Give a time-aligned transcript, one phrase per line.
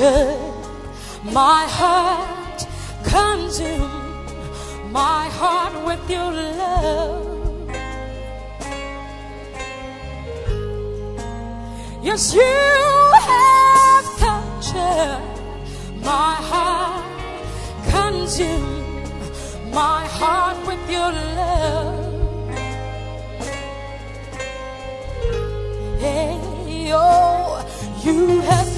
[0.00, 2.66] my heart,
[3.04, 3.90] consume
[4.90, 7.68] my heart with your love.
[12.02, 15.20] Yes, you have captured
[16.02, 17.04] my heart,
[17.90, 19.02] consume
[19.70, 22.48] my heart with your love.
[26.00, 27.40] Hey, oh.
[28.02, 28.69] You have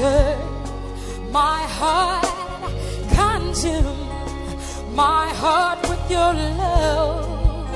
[0.00, 2.26] my heart,
[3.14, 3.84] consume
[4.94, 7.70] my heart with your love.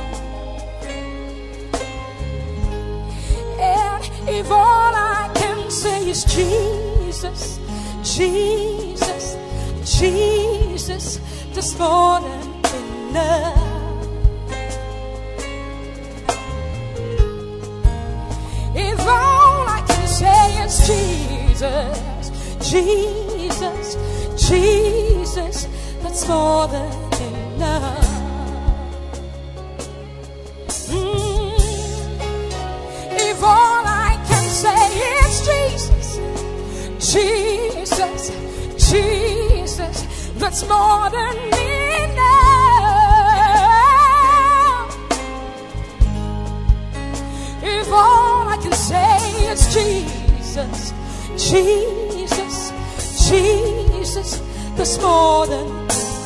[3.61, 7.61] And if all I can say is Jesus,
[8.03, 9.37] Jesus,
[9.85, 11.21] Jesus,
[11.53, 13.68] just more than enough.
[21.59, 22.31] Jesus,
[22.71, 23.97] Jesus,
[24.49, 25.67] Jesus,
[26.03, 28.05] that's more than enough.
[30.87, 31.59] Mm.
[33.11, 34.87] If all I can say
[35.19, 36.21] is Jesus,
[37.13, 38.31] Jesus,
[38.89, 39.97] Jesus,
[40.37, 42.39] that's more than enough.
[47.65, 50.98] If all I can say is Jesus.
[51.39, 52.73] Jesus,
[53.31, 54.43] Jesus,
[54.75, 55.67] there's more than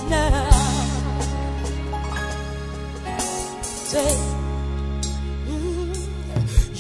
[0.07, 0.55] enough.
[3.63, 4.17] Say,
[5.47, 5.95] mm,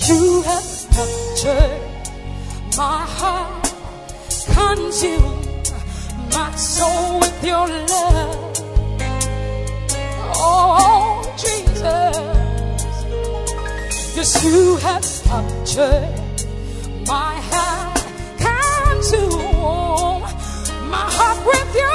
[0.08, 1.80] you have captured
[2.78, 3.74] my heart,
[4.54, 5.72] consumed
[6.32, 8.56] my soul with your love.
[10.34, 12.16] Oh, Jesus,
[14.16, 16.18] yes, you have captured
[17.06, 17.91] my heart
[21.44, 21.91] with your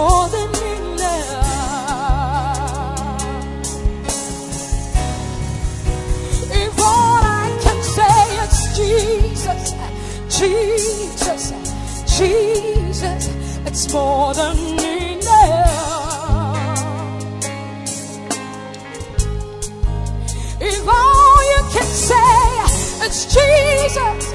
[0.00, 1.40] more than enough.
[6.62, 9.62] If all I can say is Jesus,
[10.38, 11.42] Jesus,
[12.18, 13.22] Jesus,
[13.66, 15.90] it's more than enough.
[20.60, 22.40] If all you can say
[23.06, 24.29] is Jesus.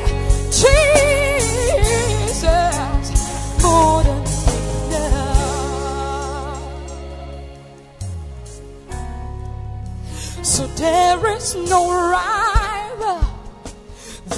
[10.85, 11.81] There is no
[12.15, 13.21] rival,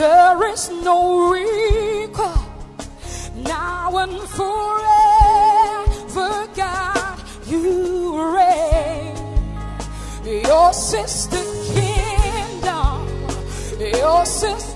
[0.01, 2.39] there is no equal,
[3.35, 7.65] now and forever, God, you
[8.35, 9.15] reign.
[10.23, 12.97] Your sister kingdom,
[13.79, 14.66] your sister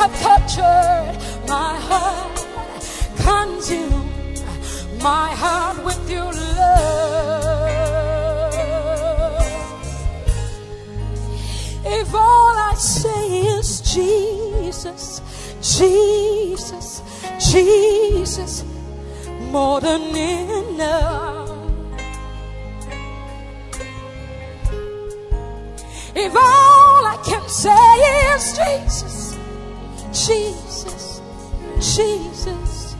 [0.00, 1.16] have captured
[1.48, 2.36] my heart,
[3.28, 4.38] consumed
[5.02, 6.30] my heart with your
[6.60, 6.94] love.
[11.98, 13.22] If all I say
[13.58, 15.02] is Jesus,
[15.60, 17.02] Jesus,
[17.52, 18.64] Jesus,
[19.50, 20.43] more than enough.
[26.16, 27.70] If all I can say
[28.34, 29.38] is Jesus,
[30.26, 31.20] Jesus,
[31.80, 32.96] Jesus,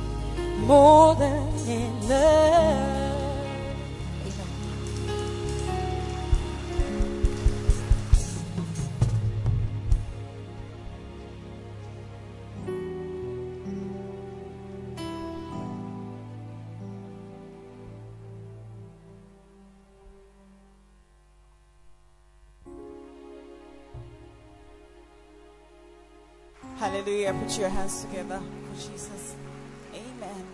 [0.58, 2.43] more than enough.
[26.84, 27.32] Hallelujah.
[27.32, 29.36] Put your hands together for Jesus.
[29.94, 30.44] Amen.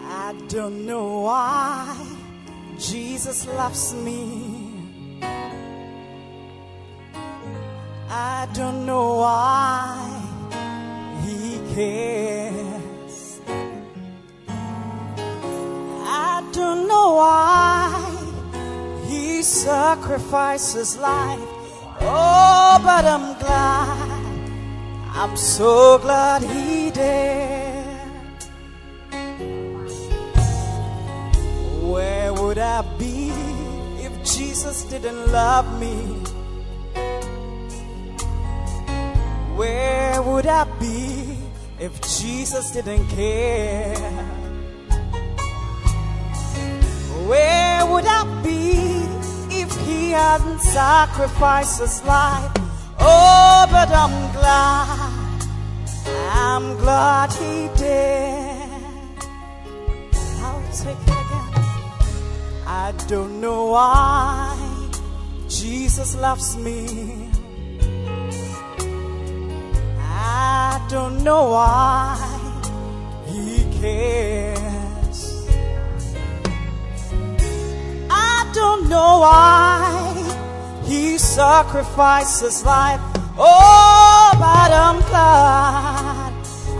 [0.00, 2.16] I don't know why
[2.78, 4.47] Jesus loves me.
[20.08, 21.38] Sacrifices life.
[22.00, 24.08] Oh, but I'm glad.
[25.12, 27.84] I'm so glad he did.
[31.82, 33.28] Where would I be
[34.00, 35.94] if Jesus didn't love me?
[39.56, 41.36] Where would I be
[41.78, 44.37] if Jesus didn't care?
[50.18, 52.50] Hadn't sacrificed his life?
[52.98, 55.38] Oh, but I'm glad,
[56.46, 58.68] I'm glad he did.
[60.44, 61.50] I'll take it again.
[62.66, 64.56] I don't know why
[65.48, 66.80] Jesus loves me.
[70.00, 72.16] I don't know why
[73.26, 75.20] he cares.
[78.10, 80.07] I don't know why
[81.38, 83.00] sacrifices life.
[83.38, 86.32] Oh, but I'm glad.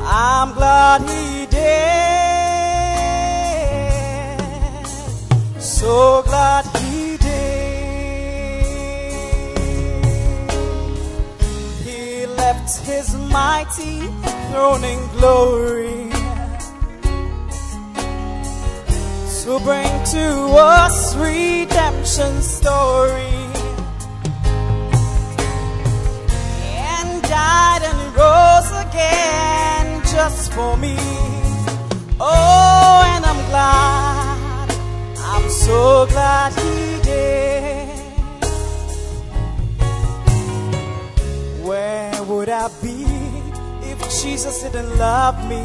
[0.03, 1.63] I'm glad he did.
[5.63, 7.99] So glad he did.
[11.87, 14.01] He left his mighty
[14.51, 16.11] throne in glory
[19.43, 20.27] to bring to
[20.59, 23.28] us redemption story.
[28.99, 30.97] again just for me.
[32.21, 34.69] Oh, and I'm glad,
[35.19, 37.89] I'm so glad he did.
[41.63, 43.05] Where would I be
[43.93, 45.65] if Jesus didn't love me?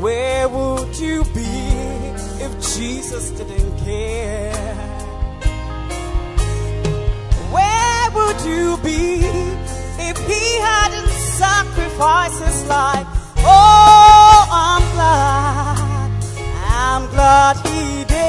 [0.00, 1.52] Where would you be
[2.44, 4.52] if Jesus didn't care?
[7.54, 9.61] Where would you be
[10.26, 13.06] he hadn't sacrificed his life.
[13.38, 16.10] Oh, I'm glad.
[16.84, 18.22] I'm glad he did.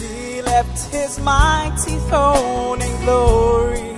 [0.00, 3.94] He left his mighty throne in glory.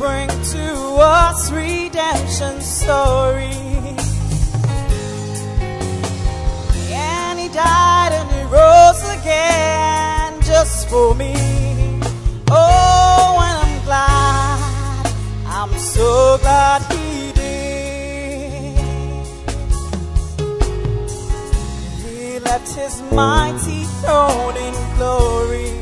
[0.00, 3.69] bring to us redemption story.
[10.90, 11.32] for me.
[12.50, 15.14] Oh, and I'm glad,
[15.46, 18.76] I'm so glad he did.
[22.02, 25.76] He left his mighty throne in glory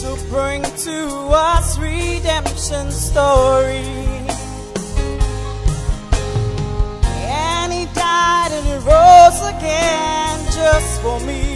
[0.00, 0.98] to bring to
[1.30, 3.84] us redemption story.
[7.28, 11.55] And he died and rose again just for me.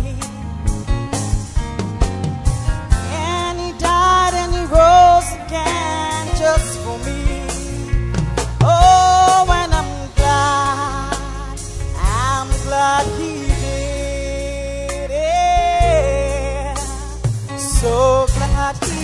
[5.51, 7.19] again just for me.
[8.63, 11.57] Oh, and I'm glad,
[11.97, 15.11] I'm glad He did.
[15.11, 16.77] it.
[17.59, 19.00] So glad He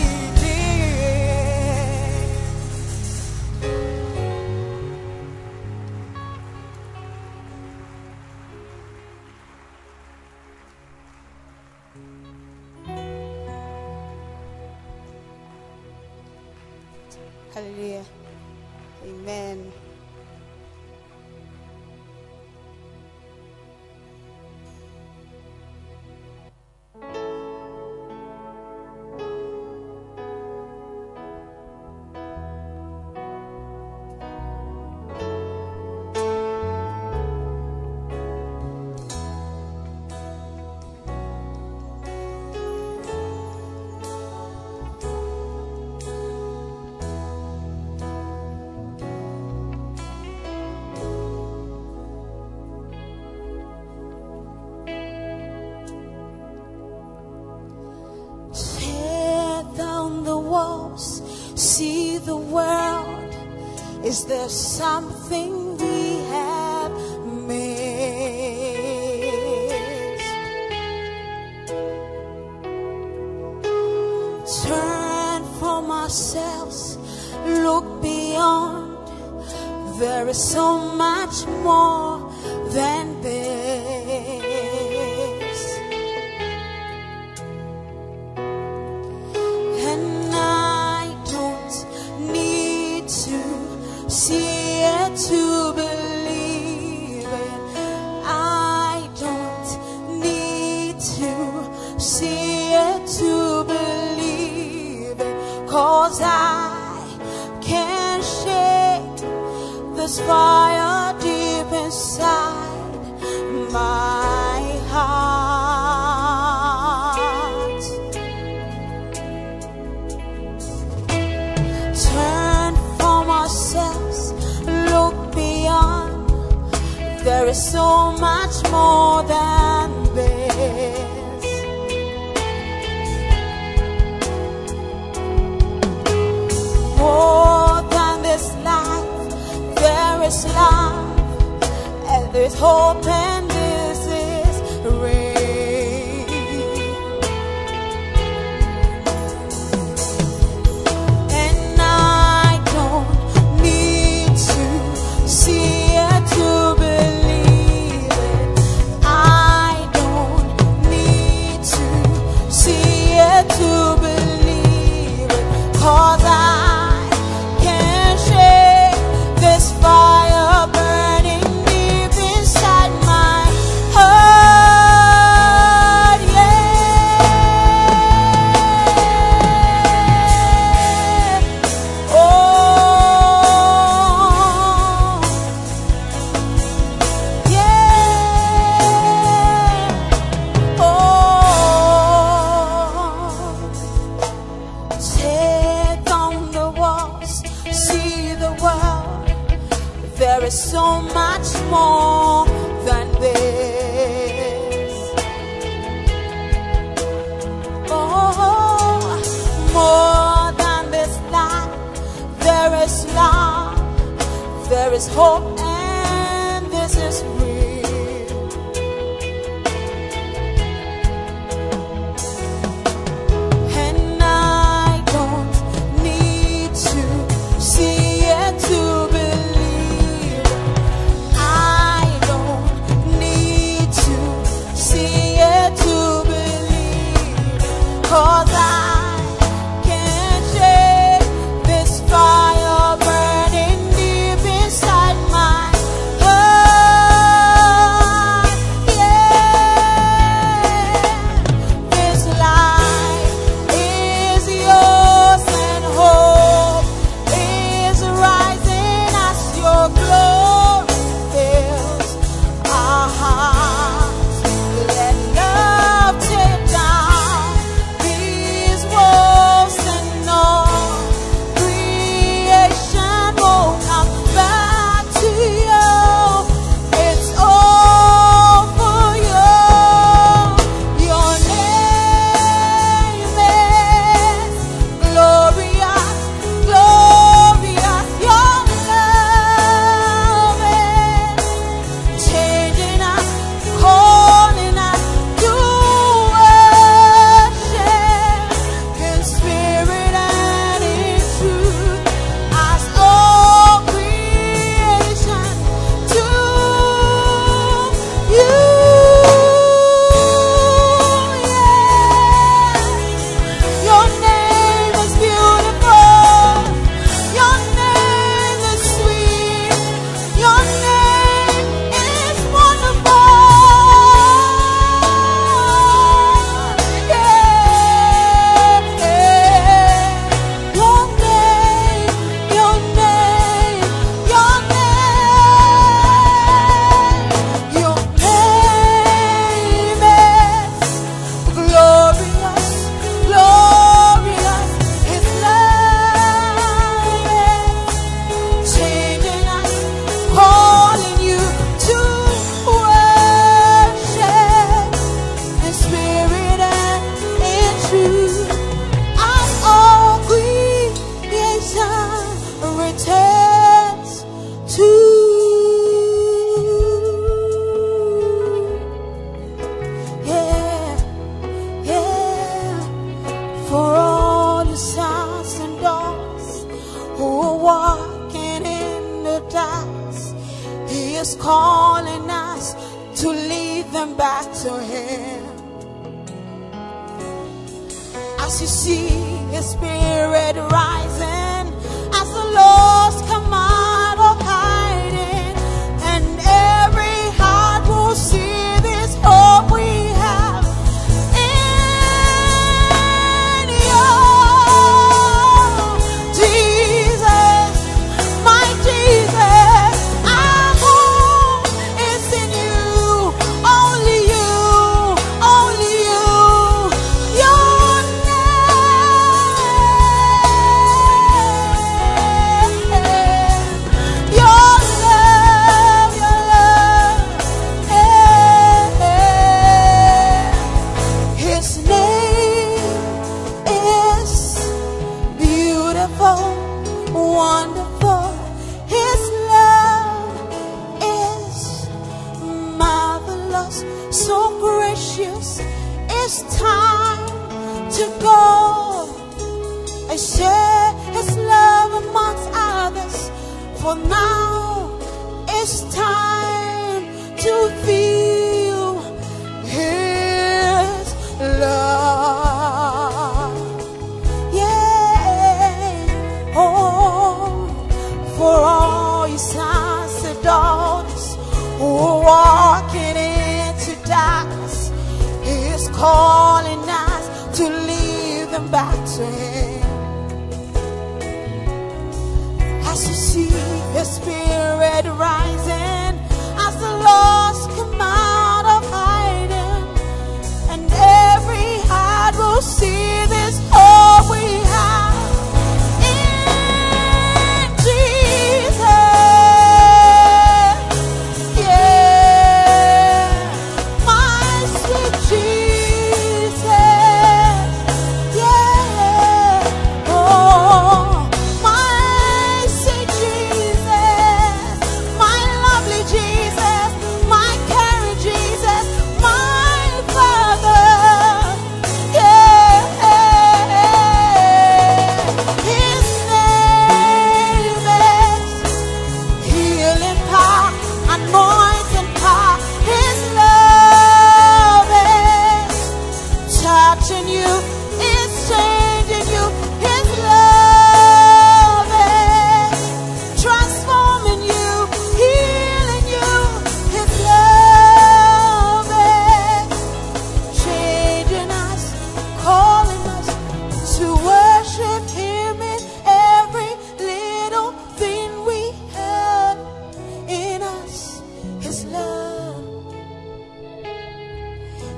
[64.37, 65.46] there's something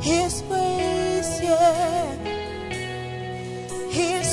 [0.01, 2.15] His grace, yeah.
[3.89, 4.28] His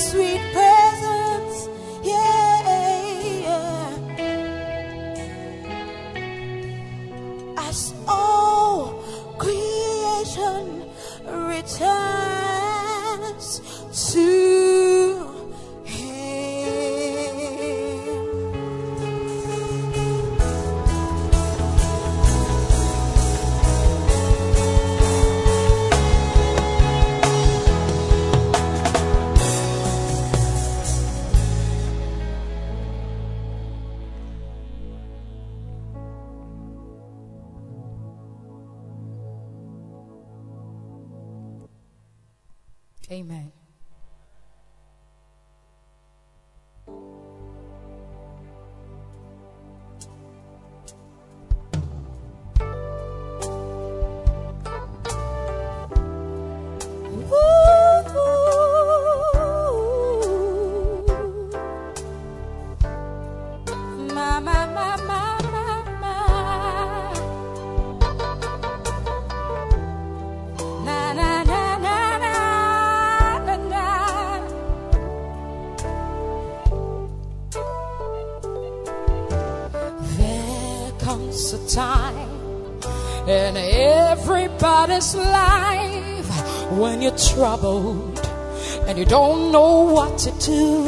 [89.08, 90.84] don't know what to do.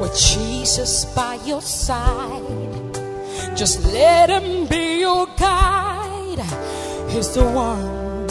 [0.00, 2.94] With Jesus by your side,
[3.56, 6.40] just let Him be your guide.
[7.10, 8.26] He's the one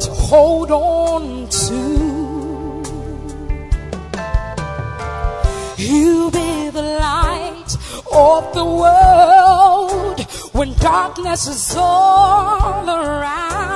[0.00, 2.24] to hold on to.
[5.76, 7.76] You be the light
[8.10, 10.20] of the world
[10.54, 13.73] when darkness is all around.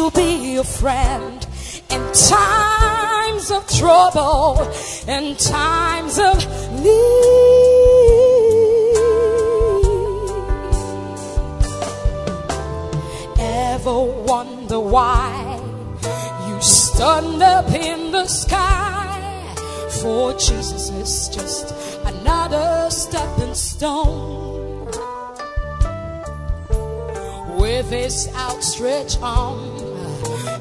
[0.00, 1.46] He'll be your friend
[1.90, 4.66] in times of trouble,
[5.06, 6.36] in times of
[6.80, 6.86] need.
[13.38, 15.60] Ever wonder why
[16.48, 19.54] you stand up in the sky?
[20.00, 21.74] For Jesus is just
[22.06, 24.86] another stepping stone.
[27.58, 29.69] With his outstretched arm,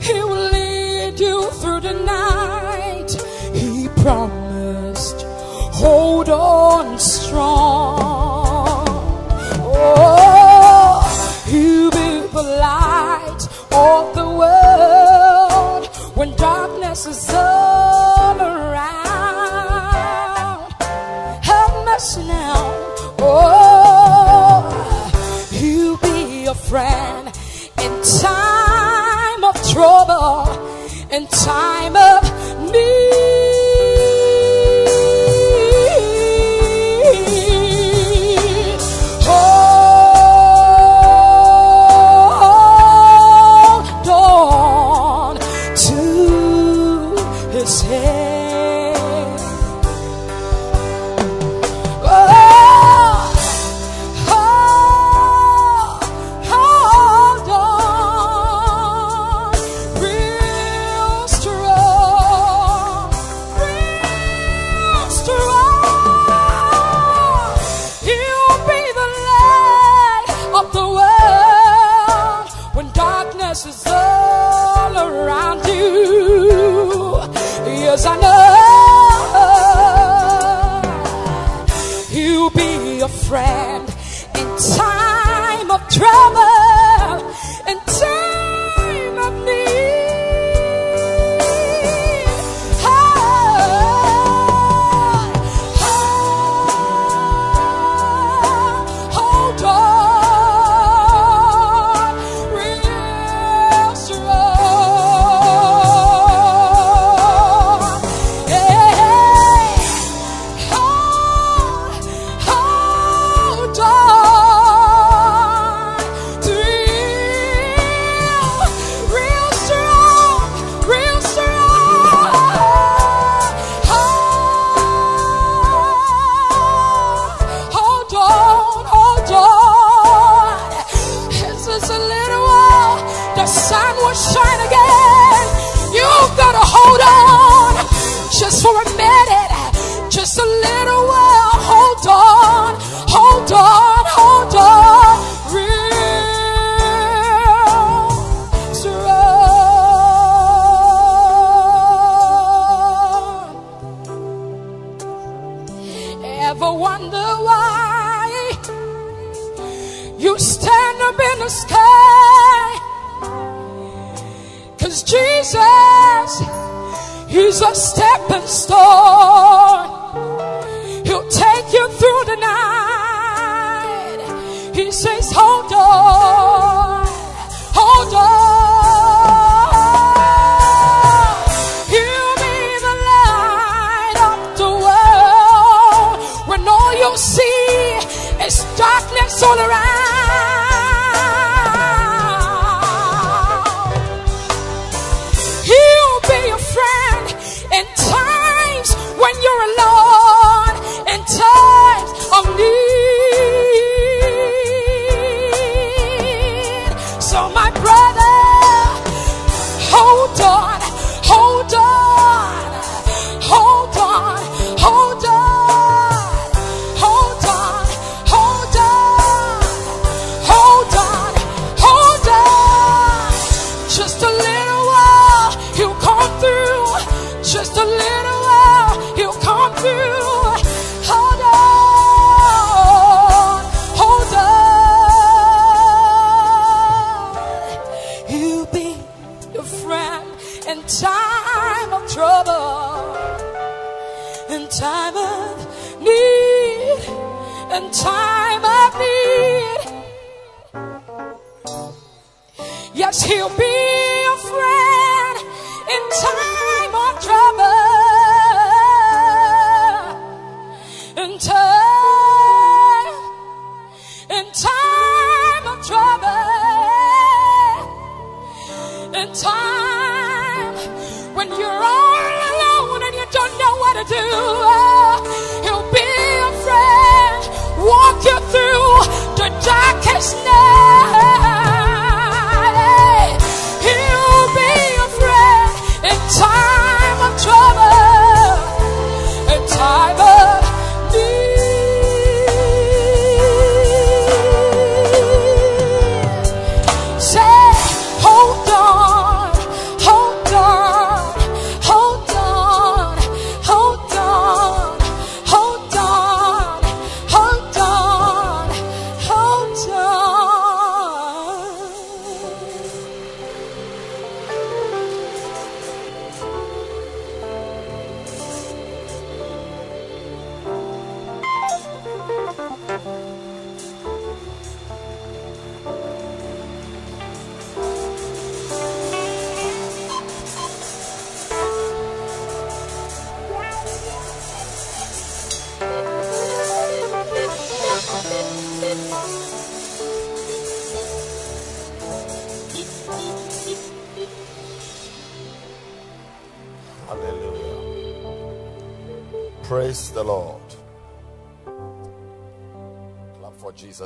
[0.10, 3.12] he will lead you through the night.
[3.54, 5.22] He promised,
[5.82, 8.86] hold on strong.
[9.62, 11.02] Oh,
[11.48, 18.90] you be the light of the world when darkness is all around.
[21.52, 22.62] Have mercy now.
[23.20, 24.64] Oh,
[25.52, 27.19] you be a friend
[29.80, 30.44] trouble,
[31.10, 31.89] in time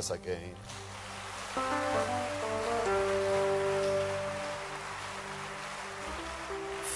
[0.04, 0.54] Jesus again.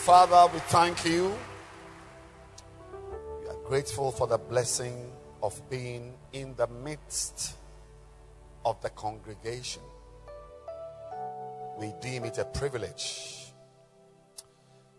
[0.05, 1.35] Father, we thank you.
[3.41, 5.11] We are grateful for the blessing
[5.43, 7.57] of being in the midst
[8.65, 9.83] of the congregation.
[11.79, 13.53] We deem it a privilege.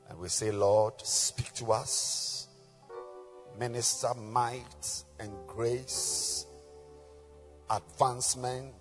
[0.09, 2.47] And we say, Lord, speak to us.
[3.57, 6.38] Minister might and grace,
[7.69, 8.73] advancement,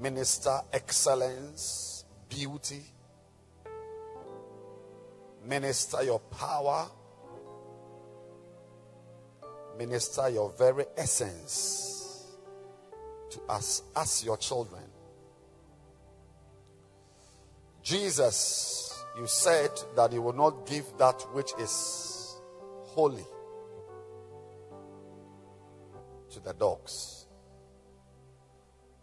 [0.00, 2.82] minister excellence, beauty,
[5.44, 6.88] minister your power,
[9.78, 12.26] minister your very essence
[13.30, 14.82] to us as your children.
[17.82, 22.36] Jesus, you said that you will not give that which is
[22.82, 23.24] holy
[26.38, 27.26] to the dogs.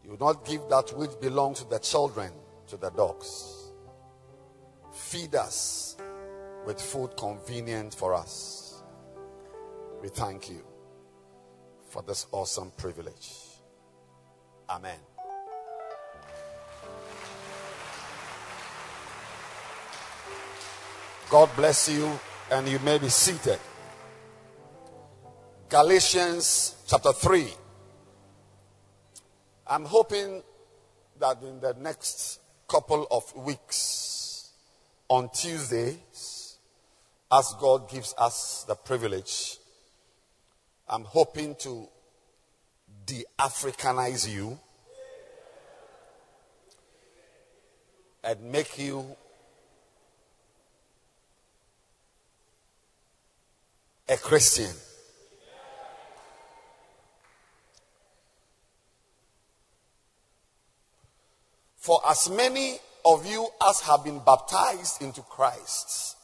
[0.03, 2.31] You will not give that which belongs to the children
[2.67, 3.71] to the dogs.
[4.93, 5.97] Feed us
[6.65, 8.83] with food convenient for us.
[10.01, 10.63] We thank you
[11.89, 13.31] for this awesome privilege.
[14.69, 14.99] Amen.
[21.29, 22.19] God bless you,
[22.51, 23.59] and you may be seated.
[25.69, 27.47] Galatians chapter 3.
[29.67, 30.43] I'm hoping
[31.19, 34.51] that in the next couple of weeks,
[35.09, 36.57] on Tuesdays,
[37.31, 39.57] as God gives us the privilege,
[40.87, 41.87] I'm hoping to
[43.05, 44.59] de Africanize you
[48.23, 49.15] and make you
[54.07, 54.71] a Christian.
[61.85, 66.17] For as many of you as have been baptized into Christ,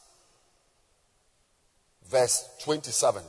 [2.10, 3.22] verse 27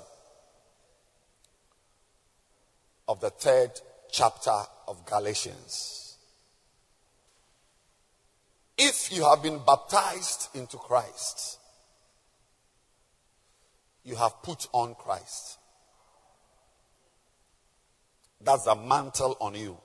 [3.07, 3.73] of the third
[4.11, 6.17] chapter of Galatians.
[8.79, 11.59] If you have been baptized into Christ,
[14.05, 15.59] you have put on Christ.
[18.41, 19.77] That's a mantle on you.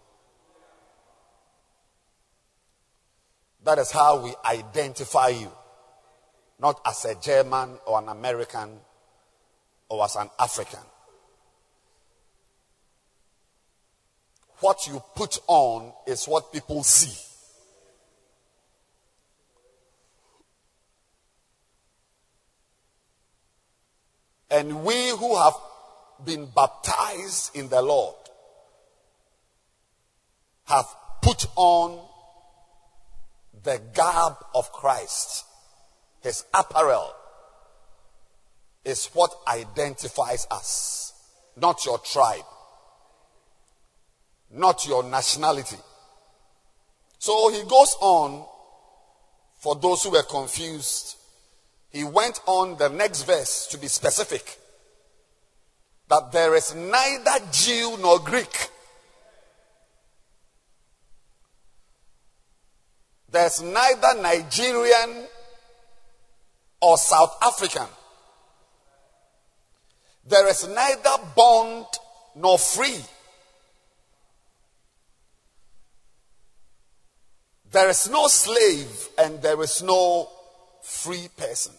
[3.67, 5.51] That is how we identify you.
[6.58, 8.80] Not as a German or an American
[9.89, 10.80] or as an African.
[14.62, 17.12] What you put on is what people see.
[24.49, 25.56] And we who have
[26.23, 28.15] been baptized in the Lord
[30.67, 30.88] have
[31.21, 31.99] put on
[33.67, 35.43] the garb of Christ.
[36.21, 37.13] His apparel
[38.86, 41.12] is what identifies us,
[41.58, 42.45] not your tribe,
[44.49, 45.75] not your nationality.
[47.19, 48.45] So he goes on,
[49.60, 51.17] for those who were confused,
[51.89, 54.60] he went on the next verse to be specific
[56.08, 58.69] that there is neither Jew nor Greek.
[63.38, 65.28] There's neither Nigerian
[66.82, 67.86] or South African.
[70.26, 71.86] There is neither bond
[72.36, 73.00] nor free.
[77.71, 80.29] There is no slave and there is no
[80.81, 81.73] free person.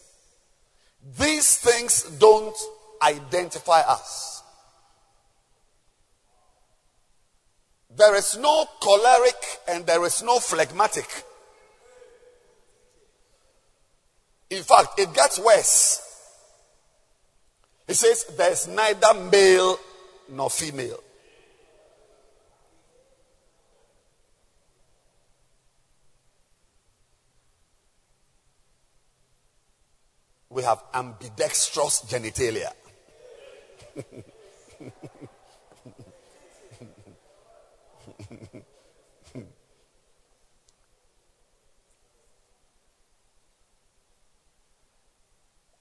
[1.19, 2.57] These things don't
[3.03, 4.45] identify us.
[7.97, 11.25] There is no choleric and there is no phlegmatic.
[14.51, 16.05] In fact, it gets worse.
[17.87, 19.79] He says there's neither male
[20.31, 21.01] nor female.
[30.59, 32.73] we have ambidextrous genitalia.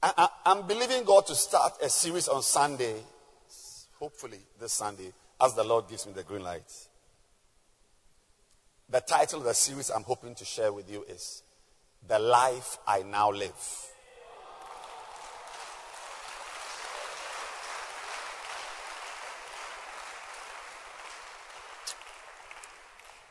[0.01, 2.97] I, am believing God to start a series on Sunday,
[3.97, 6.71] hopefully this Sunday, as the Lord gives me the green light.
[8.89, 11.41] The title of the series I'm hoping to share with you is
[12.07, 13.51] The Life I Now Live.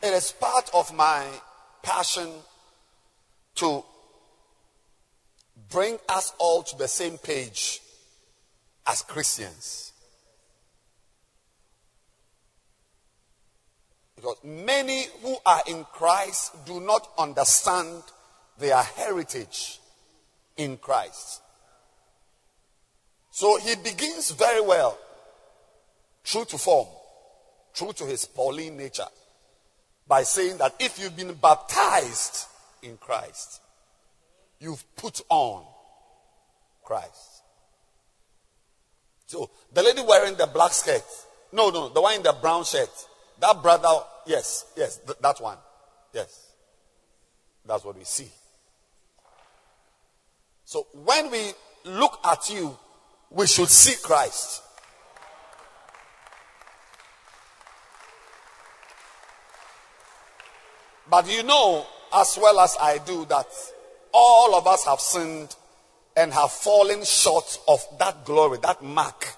[0.02, 1.26] It is part of my
[1.82, 2.28] passion
[3.56, 3.84] to
[5.70, 7.80] bring us all to the same page
[8.86, 9.92] as Christians.
[14.14, 18.02] Because many who are in Christ do not understand
[18.58, 19.78] their heritage
[20.56, 21.42] in Christ.
[23.30, 24.98] So he begins very well,
[26.24, 26.88] true to form,
[27.74, 29.04] true to his Pauline nature
[30.08, 32.46] by saying that if you've been baptized
[32.82, 33.60] in Christ,
[34.60, 35.64] you've put on
[36.84, 37.42] Christ.
[39.26, 41.04] So the lady wearing the black skirt,
[41.52, 42.90] no, no, the one in the brown shirt,
[43.40, 43.88] that brother,
[44.26, 45.58] yes, yes, th- that one,
[46.12, 46.52] yes,
[47.66, 48.30] that's what we see.
[50.64, 51.52] So when we
[51.84, 52.76] look at you,
[53.30, 54.62] we should see Christ.
[61.08, 63.46] But you know as well as I do that
[64.16, 65.54] all of us have sinned
[66.16, 69.34] and have fallen short of that glory, that mark.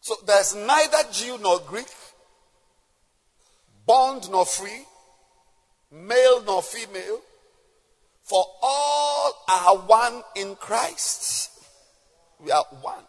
[0.00, 1.88] So there's neither Jew nor Greek.
[3.86, 4.84] bond nor free,
[5.90, 7.20] male nor female,
[8.24, 11.50] for all are one in Christ.
[12.40, 13.04] We are one.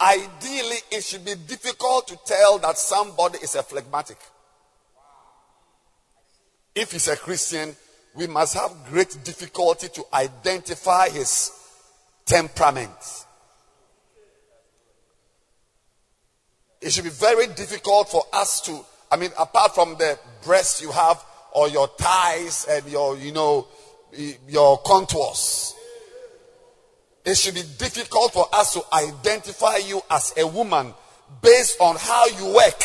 [0.00, 4.18] Ideally, it should be difficult to tell that somebody is a phlegmatic.
[6.74, 7.74] If he's a Christian,
[8.14, 11.50] we must have great difficulty to identify his
[12.24, 12.90] temperament.
[16.80, 20.92] It should be very difficult for us to, I mean, apart from the breasts you
[20.92, 23.66] have, or your thighs and your, you know,
[24.48, 25.74] your contours.
[27.28, 30.94] It should be difficult for us to identify you as a woman
[31.42, 32.80] based on how you work,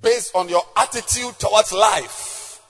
[0.00, 2.62] based on your attitude towards life.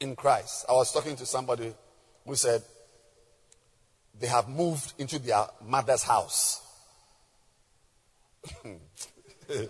[0.00, 0.66] In Christ.
[0.68, 1.72] I was talking to somebody
[2.26, 2.62] who said
[4.20, 6.60] they have moved into their mother's house.
[9.48, 9.68] yes.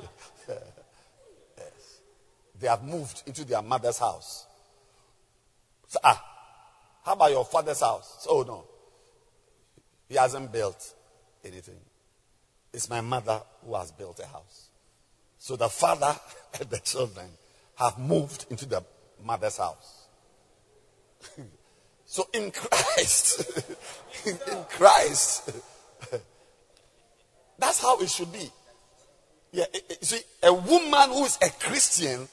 [2.58, 4.46] They have moved into their mother's house.
[5.92, 6.24] So, ah,
[7.04, 8.26] how about your father's house?
[8.30, 8.64] oh, no.
[10.08, 10.94] He hasn't built
[11.44, 11.80] anything.
[12.72, 14.68] It's my mother who has built a house.
[15.38, 16.16] So the father
[16.58, 17.26] and the children
[17.74, 18.82] have moved into the
[19.22, 20.06] mother's house.
[22.06, 23.60] so in Christ,
[24.26, 24.38] in
[24.70, 25.50] Christ,
[27.58, 28.50] that's how it should be.
[29.50, 32.28] Yeah, you see, a woman who is a Christian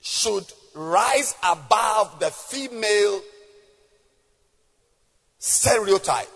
[0.00, 3.22] should rise above the female
[5.38, 6.28] stereotype.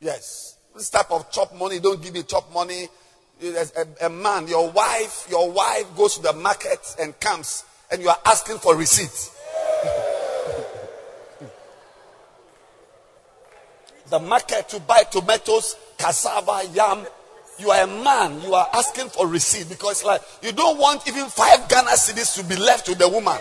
[0.00, 0.58] Yes.
[0.74, 2.88] This type of chop money, don't give me chop money.
[3.42, 8.08] A, a, man, your wife, your wife goes to the market and comes and you
[8.08, 9.10] are asking for receipt.
[14.10, 17.06] the market to buy tomatoes, cassava, yam.
[17.58, 18.40] You are a man.
[18.42, 22.44] You are asking for receipt because like you don't want even five Ghana cedis to
[22.44, 23.38] be left to the woman.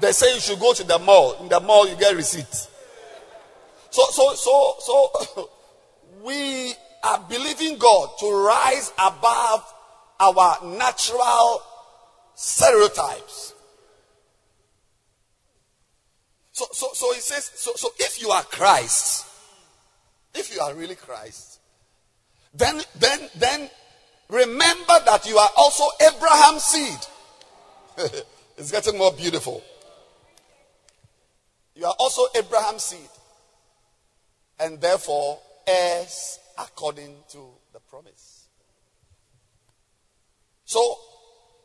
[0.00, 1.38] They say you should go to the mall.
[1.40, 2.68] In the mall, you get receipt.
[3.90, 5.50] So, so, so, so,
[6.24, 9.72] we are believing God to rise above
[10.20, 11.62] our natural
[12.34, 13.53] stereotypes.
[16.54, 19.26] So, so, so he says, so, so if you are Christ,
[20.36, 21.58] if you are really Christ,
[22.54, 23.68] then, then, then
[24.28, 26.98] remember that you are also Abraham's seed.
[28.56, 29.64] it's getting more beautiful.
[31.74, 33.10] You are also Abraham's seed.
[34.60, 38.46] And therefore, heirs according to the promise.
[40.64, 40.98] So,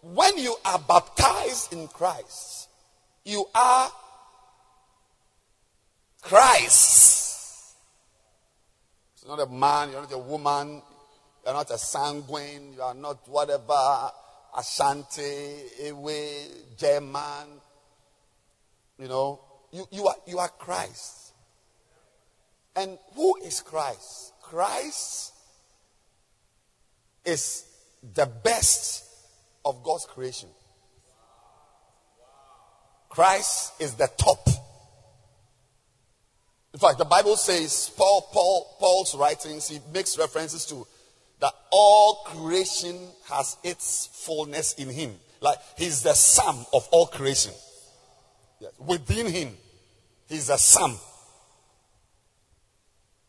[0.01, 2.69] when you are baptized in Christ,
[3.23, 3.91] you are
[6.21, 7.75] Christ.
[9.21, 10.81] You're not a man, you're not a woman,
[11.45, 14.11] you're not a sanguine, you are not whatever,
[14.57, 16.47] Ashanti, Ewe,
[16.77, 17.61] German.
[18.97, 19.39] You know,
[19.71, 21.33] you, you, are, you are Christ.
[22.75, 24.33] And who is Christ?
[24.41, 25.33] Christ
[27.25, 27.65] is
[28.13, 29.05] the best
[29.65, 30.49] of God's creation.
[33.09, 34.47] Christ is the top.
[36.73, 40.85] In fact, the Bible says, Paul, Paul, Paul's writings, he makes references to
[41.39, 42.95] that all creation
[43.29, 45.15] has its fullness in him.
[45.41, 47.53] Like he's the sum of all creation.
[48.59, 48.71] Yes.
[48.77, 49.57] Within him,
[50.27, 50.97] he's the sum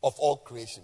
[0.03, 0.83] of all creation.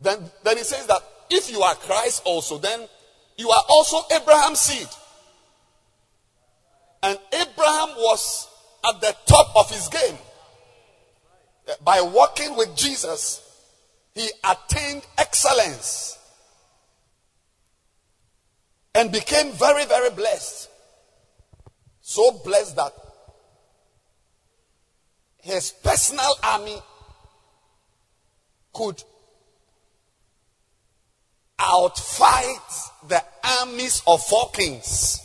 [0.00, 1.00] Then, then he says that
[1.30, 2.88] if you are Christ also, then
[3.36, 4.88] you are also Abraham's seed.
[7.02, 8.48] And Abraham was
[8.86, 10.18] at the top of his game.
[11.84, 13.40] By walking with Jesus,
[14.14, 16.18] he attained excellence
[18.94, 20.68] and became very, very blessed.
[22.00, 22.92] So blessed that
[25.40, 26.78] his personal army
[28.72, 29.02] could
[31.58, 33.22] outfight the
[33.60, 35.20] armies of four kings.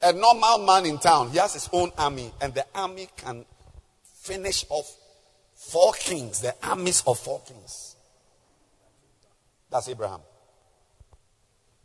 [0.00, 3.44] A normal man in town, he has his own army, and the army can
[4.22, 4.96] finish off
[5.54, 7.96] four kings, the armies of four kings.
[9.70, 10.20] That's Abraham.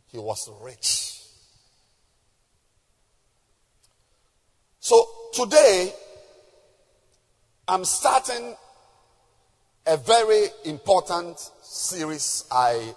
[0.06, 1.20] He was rich.
[4.78, 5.92] So today,
[7.66, 8.54] I'm starting
[9.86, 12.94] a very important series I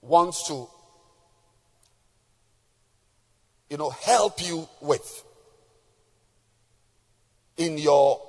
[0.00, 0.68] want to
[3.68, 5.24] you know, help you with
[7.56, 8.20] in your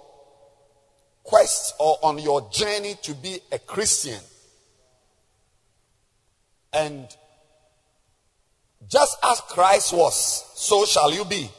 [1.23, 4.19] quest or on your journey to be a Christian.
[6.71, 7.07] And
[8.87, 11.49] just as Christ was, so shall you be.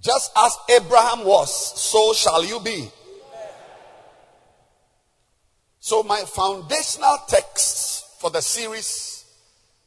[0.00, 2.90] Just as Abraham was, so shall you be.
[5.80, 9.13] So, my foundational text for the series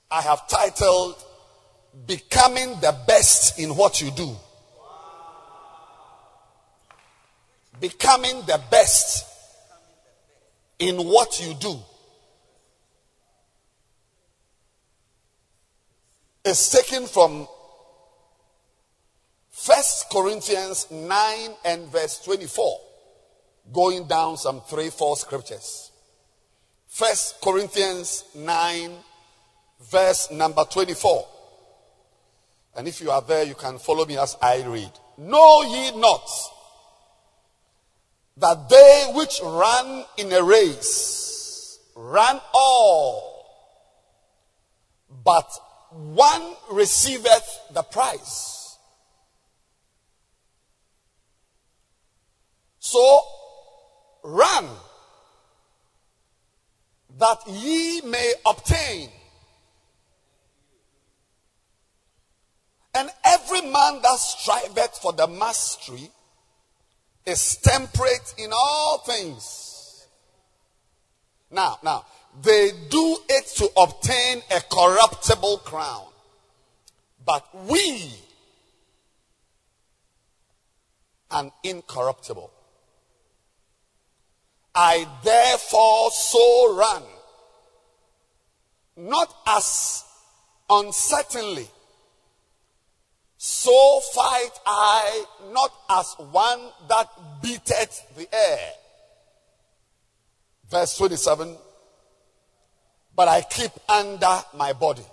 [0.09, 1.15] I have titled
[2.05, 4.35] Becoming the Best in What You Do.
[7.79, 9.25] Becoming the best
[10.79, 11.79] in what you do.
[16.47, 17.47] is taken from
[19.51, 22.79] First Corinthians 9 and verse 24,
[23.73, 25.91] going down some three, four scriptures.
[26.87, 28.91] First Corinthians 9,
[29.79, 31.27] verse number 24.
[32.75, 34.91] And if you are there, you can follow me as I read.
[35.17, 36.29] Know ye not
[38.37, 43.43] that they which run in a race run all,
[45.25, 45.49] but
[45.91, 48.77] one receiveth the prize.
[52.79, 53.21] So
[54.23, 54.65] run
[57.17, 59.09] that ye may obtain.
[62.97, 66.09] And every man that striveth for the mastery
[67.27, 70.07] is temperate in all things.
[71.51, 72.05] Now, now,
[72.41, 76.07] they do it to obtain a corruptible crown.
[77.23, 78.13] But we,
[81.29, 82.49] an incorruptible.
[84.73, 87.03] I therefore so run,
[88.95, 90.03] not as
[90.67, 91.69] uncertainly,
[93.37, 97.07] so fight I not as one that
[97.41, 98.71] beateth the air.
[100.69, 101.57] Verse 27
[103.17, 105.03] but I keep under my body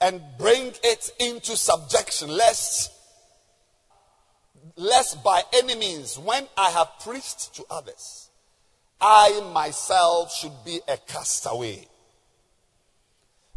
[0.00, 2.92] and bring it into subjection, lest,
[4.76, 8.28] lest by any means, when I have preached to others,
[9.00, 11.88] I myself should be a castaway.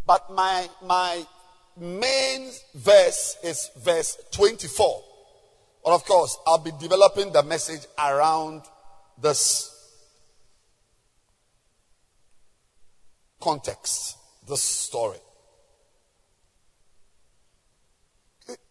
[0.07, 1.23] But my, my
[1.79, 5.03] main verse is verse 24.
[5.83, 8.63] But of course, I'll be developing the message around
[9.21, 9.73] this
[13.39, 14.17] context,
[14.47, 15.19] this story.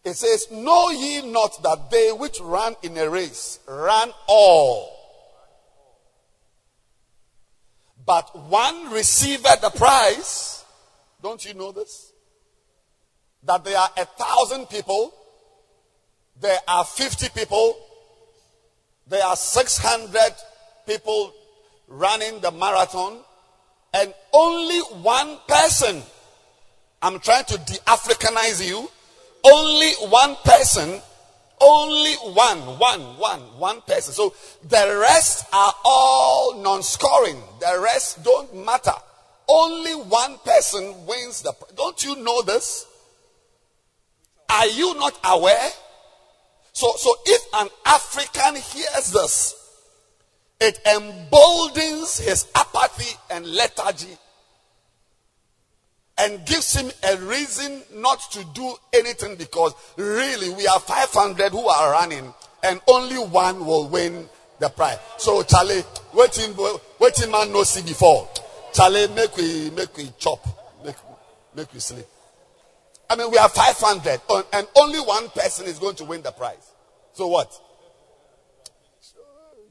[0.05, 4.93] It says, Know ye not that they which run in a race run all,
[8.05, 10.65] but one receiveth the prize?
[11.23, 12.06] Don't you know this?
[13.47, 15.15] That there are a thousand people,
[16.41, 17.77] there are 50 people,
[19.07, 20.21] there are 600
[20.87, 21.33] people
[21.89, 23.19] running the marathon,
[23.95, 26.03] and only one person,
[27.01, 28.91] I'm trying to de Africanize you,
[29.45, 31.01] only one person,
[31.61, 34.13] only one, one, one, one person.
[34.13, 34.35] So
[34.69, 38.93] the rest are all non scoring, the rest don't matter.
[39.49, 41.55] Only one person wins the.
[41.77, 42.87] Don't you know this?
[44.51, 45.69] Are you not aware?
[46.73, 49.55] So, so if an African hears this,
[50.61, 54.17] it emboldens his apathy and lethargy
[56.19, 61.67] and gives him a reason not to do anything because really we are 500 who
[61.67, 62.33] are running
[62.63, 64.29] and only one will win
[64.59, 64.99] the prize.
[65.19, 65.83] So Charlie,
[66.15, 66.55] waiting,
[66.99, 68.29] waiting man no see before.
[68.73, 70.47] Charlie, make we make we chop,
[70.85, 70.97] make
[71.55, 72.07] make we sleep.
[73.09, 74.21] I mean, we are 500
[74.53, 76.73] and only one person is going to win the prize.
[77.13, 77.53] So what?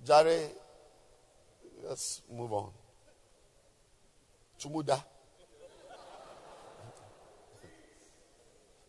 [0.05, 0.49] Jerry,
[1.87, 2.71] Let's move on.
[4.59, 5.03] Chumuda.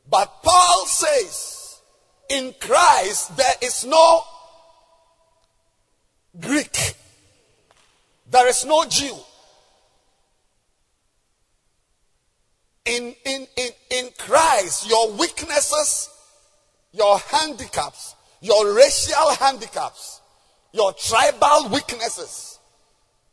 [0.08, 1.82] But Paul says,
[2.30, 4.22] in Christ there is no
[6.40, 6.94] Greek,
[8.30, 9.14] there is no Jew.
[12.86, 16.08] In, in, in, in Christ, your weaknesses,
[16.92, 20.20] your handicaps, your racial handicaps,
[20.72, 22.58] your tribal weaknesses,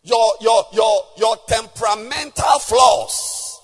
[0.04, 3.62] your, your, your, your temperamental flaws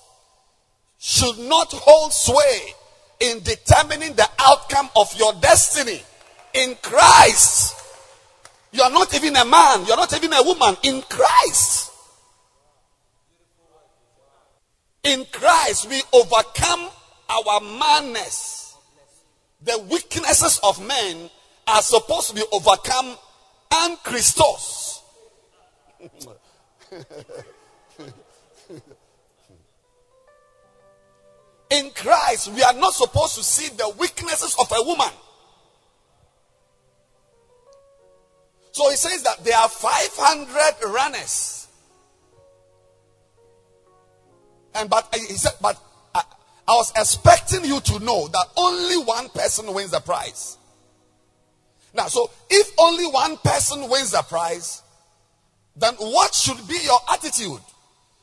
[0.98, 2.74] should not hold sway
[3.20, 6.02] in determining the outcome of your destiny
[6.54, 7.76] in Christ.
[8.72, 11.89] You are not even a man, you are not even a woman in Christ.
[15.04, 16.90] In Christ, we overcome
[17.28, 18.76] our madness.
[19.62, 21.30] The weaknesses of men
[21.66, 23.16] are supposed to be overcome
[23.72, 25.02] and Christos.
[31.70, 35.10] In Christ, we are not supposed to see the weaknesses of a woman.
[38.72, 41.59] So he says that there are 500 runners.
[44.74, 45.80] And but he said, but
[46.14, 46.22] I,
[46.68, 50.58] I was expecting you to know that only one person wins the prize.
[51.94, 54.82] Now, so if only one person wins the prize,
[55.76, 57.60] then what should be your attitude?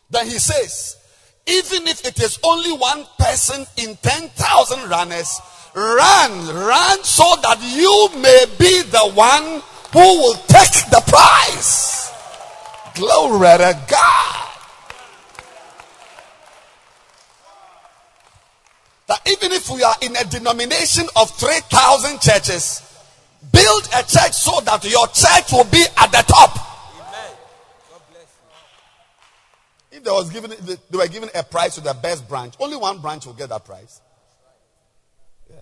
[0.09, 0.95] Then he says,
[1.45, 5.41] even if it is only one person in 10,000 runners,
[5.73, 9.61] run, run so that you may be the one
[9.93, 12.11] who will take the prize.
[12.95, 14.46] Glory to God.
[19.07, 22.81] That even if we are in a denomination of 3,000 churches,
[23.51, 26.59] build a church so that your church will be at the top.
[29.91, 32.99] If there was given, they were given a prize to the best branch, only one
[32.99, 34.01] branch will get that prize.
[35.49, 35.55] Yeah.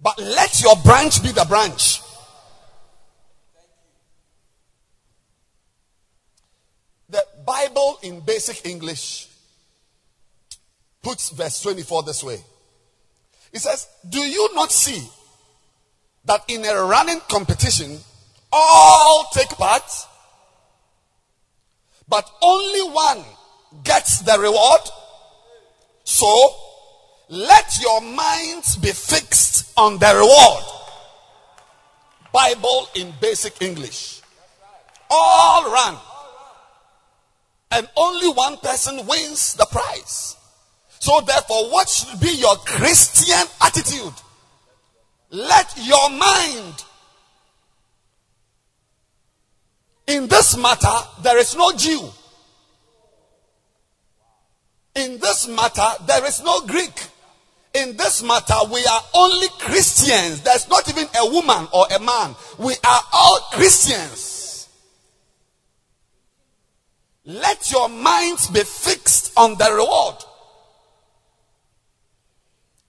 [0.00, 2.00] But let your branch be the branch.
[7.08, 9.28] The Bible in basic English
[11.04, 12.38] puts verse 24 this way.
[13.52, 15.06] He says, Do you not see
[16.24, 17.98] that in a running competition,
[18.52, 19.84] all take part?
[22.08, 23.24] but only one
[23.82, 24.80] gets the reward.
[26.04, 26.54] So
[27.28, 30.64] let your minds be fixed on the reward.
[32.32, 34.20] Bible in basic English.
[35.10, 35.96] All run.
[37.70, 40.36] And only one person wins the prize.
[41.04, 44.14] So therefore, what should be your Christian attitude?
[45.30, 46.84] Let your mind
[50.06, 52.08] In this matter, there is no Jew.
[54.94, 56.92] In this matter, there is no Greek.
[57.72, 60.42] In this matter, we are only Christians.
[60.42, 62.36] There's not even a woman or a man.
[62.58, 64.68] We are all Christians.
[67.24, 70.16] Let your minds be fixed on the reward.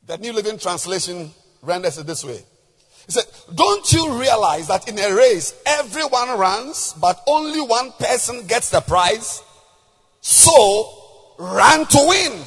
[0.07, 1.31] The New Living Translation
[1.61, 2.43] renders it this way
[3.05, 8.47] he said, Don't you realize that in a race, everyone runs, but only one person
[8.47, 9.43] gets the prize?
[10.21, 12.41] So, run to win.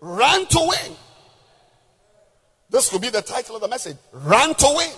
[0.00, 0.96] Run to win.
[2.70, 4.92] This could be the title of the message Run to win.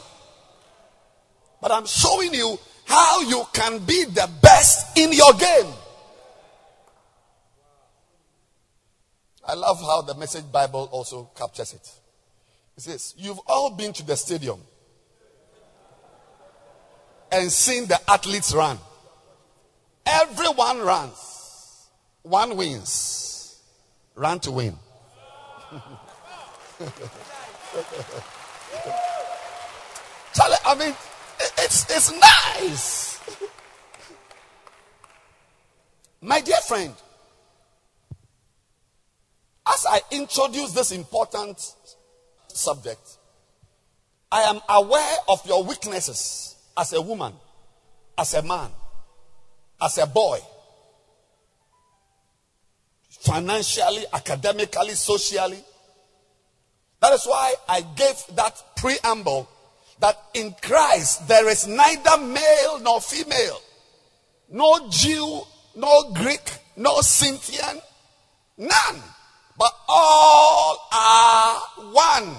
[1.60, 5.72] But I'm showing you how you can be the best in your game.
[9.44, 11.90] I love how the message Bible also captures it.
[12.74, 14.60] He says, You've all been to the stadium
[17.30, 18.78] and seen the athletes run.
[20.06, 21.88] Everyone runs,
[22.22, 23.58] one wins.
[24.14, 24.76] Run to win.
[30.34, 30.94] Charlie, I mean,
[31.58, 33.20] it's, it's nice.
[36.20, 36.94] My dear friend,
[39.66, 41.74] as I introduce this important
[42.48, 43.18] subject.
[44.30, 47.32] I am aware of your weaknesses as a woman,
[48.16, 48.70] as a man,
[49.80, 50.38] as a boy,
[53.20, 55.62] financially, academically, socially.
[57.00, 59.48] That is why I gave that preamble
[60.00, 63.60] that in Christ there is neither male nor female,
[64.50, 65.42] no Jew,
[65.76, 67.80] no Greek, no Scythian,
[68.56, 69.02] none
[69.58, 71.60] but all are
[71.92, 72.36] one.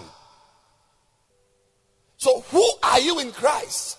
[2.17, 3.97] So, who are you in Christ?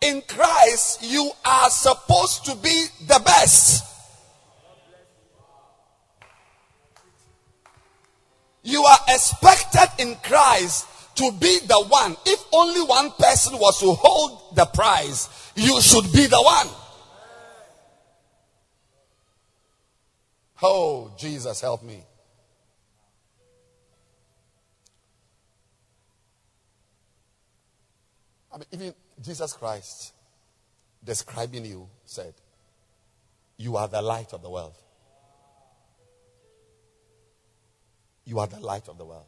[0.00, 3.84] In Christ, you are supposed to be the best.
[8.64, 12.16] You are expected in Christ to be the one.
[12.26, 16.68] If only one person was to hold the prize, you should be the one.
[20.62, 22.04] Oh, Jesus, help me.
[28.52, 30.12] I mean, even Jesus Christ
[31.02, 32.34] describing you said,
[33.56, 34.74] You are the light of the world.
[38.24, 39.26] You are the light of the world.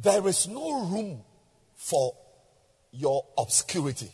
[0.00, 1.22] There is no room
[1.74, 2.16] for
[2.92, 4.12] your obscurity.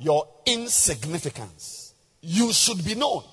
[0.00, 1.89] your insignificance.
[2.22, 3.24] You should be known.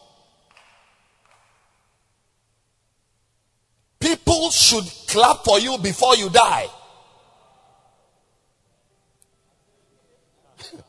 [3.99, 6.67] People should clap for you before you die.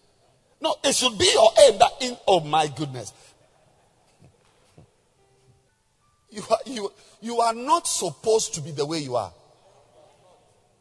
[0.60, 3.12] no, it should be your aim that in oh my goodness.
[6.30, 9.32] You are, you, you are not supposed to be the way you are.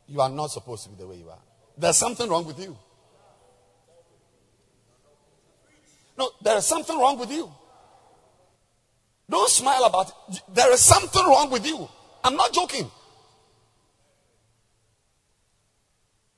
[0.08, 1.40] You are not supposed to be the way you are.
[1.78, 2.78] There's something wrong with you.
[6.18, 7.52] No, there is something wrong with you.
[9.30, 10.42] Don't smile about it.
[10.54, 11.88] There is something wrong with you.
[12.24, 12.90] I'm not joking.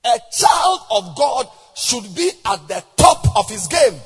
[0.03, 3.99] A child of God should be at the top of his game.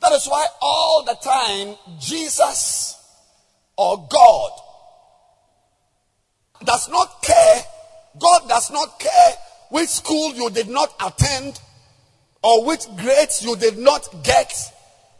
[0.00, 2.96] That is why all the time Jesus
[3.76, 4.50] or God
[6.64, 7.62] does not care.
[8.18, 9.32] God does not care
[9.70, 11.60] which school you did not attend
[12.44, 14.52] or which grades you did not get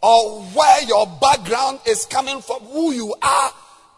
[0.03, 3.51] or where your background is coming from, who you are.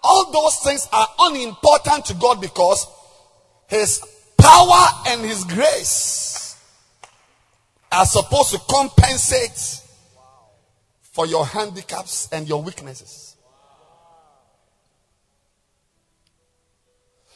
[0.05, 2.87] All those things are unimportant to God because
[3.67, 4.01] His
[4.39, 6.57] power and His grace
[7.91, 9.81] are supposed to compensate
[11.01, 13.37] for your handicaps and your weaknesses.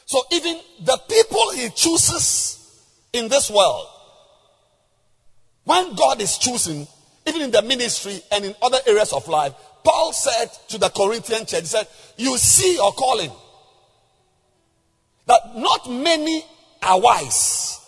[0.05, 3.90] So even the people He chooses in this world,
[5.63, 6.87] when God is choosing,
[7.27, 9.53] even in the ministry and in other areas of life,
[9.83, 11.87] Paul said to the Corinthian church, he said,
[12.17, 13.31] You see your calling.
[15.27, 16.43] That not many
[16.81, 17.79] are wise.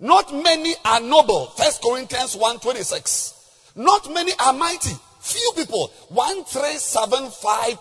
[0.00, 1.46] Not many are noble.
[1.46, 3.34] First Corinthians 1:26.
[3.76, 4.94] Not many are mighty.
[5.20, 5.88] Few people.
[6.08, 7.78] One, three, seven, five.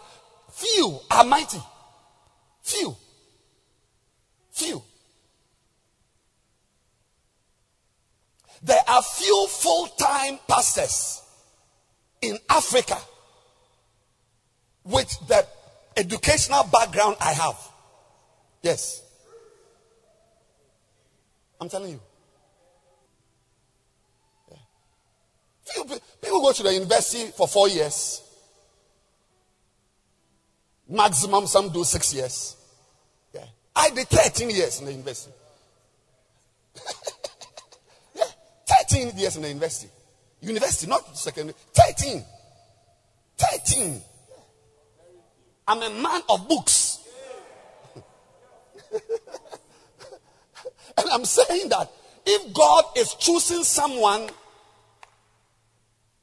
[0.52, 1.62] Few are mighty.
[2.64, 2.96] Few.
[4.52, 4.82] Few.
[8.64, 11.22] There are few full time pastors
[12.22, 12.98] in Africa
[14.84, 15.46] with the
[15.96, 17.58] educational background I have.
[18.62, 19.04] Yes.
[21.60, 22.00] I'm telling you.
[24.52, 24.58] Yeah.
[25.66, 25.84] Few
[26.22, 28.22] people go to the university for four years.
[30.90, 32.56] Maximum, some do six years.
[33.34, 33.46] Yeah.
[33.76, 35.34] I did 13 years in the university.
[38.88, 39.92] 13 years in the university.
[40.42, 41.56] University, not secondary.
[41.74, 42.24] 13.
[43.38, 44.02] 13.
[45.68, 47.00] I'm a man of books.
[50.98, 51.92] and I'm saying that
[52.26, 54.30] if God is choosing someone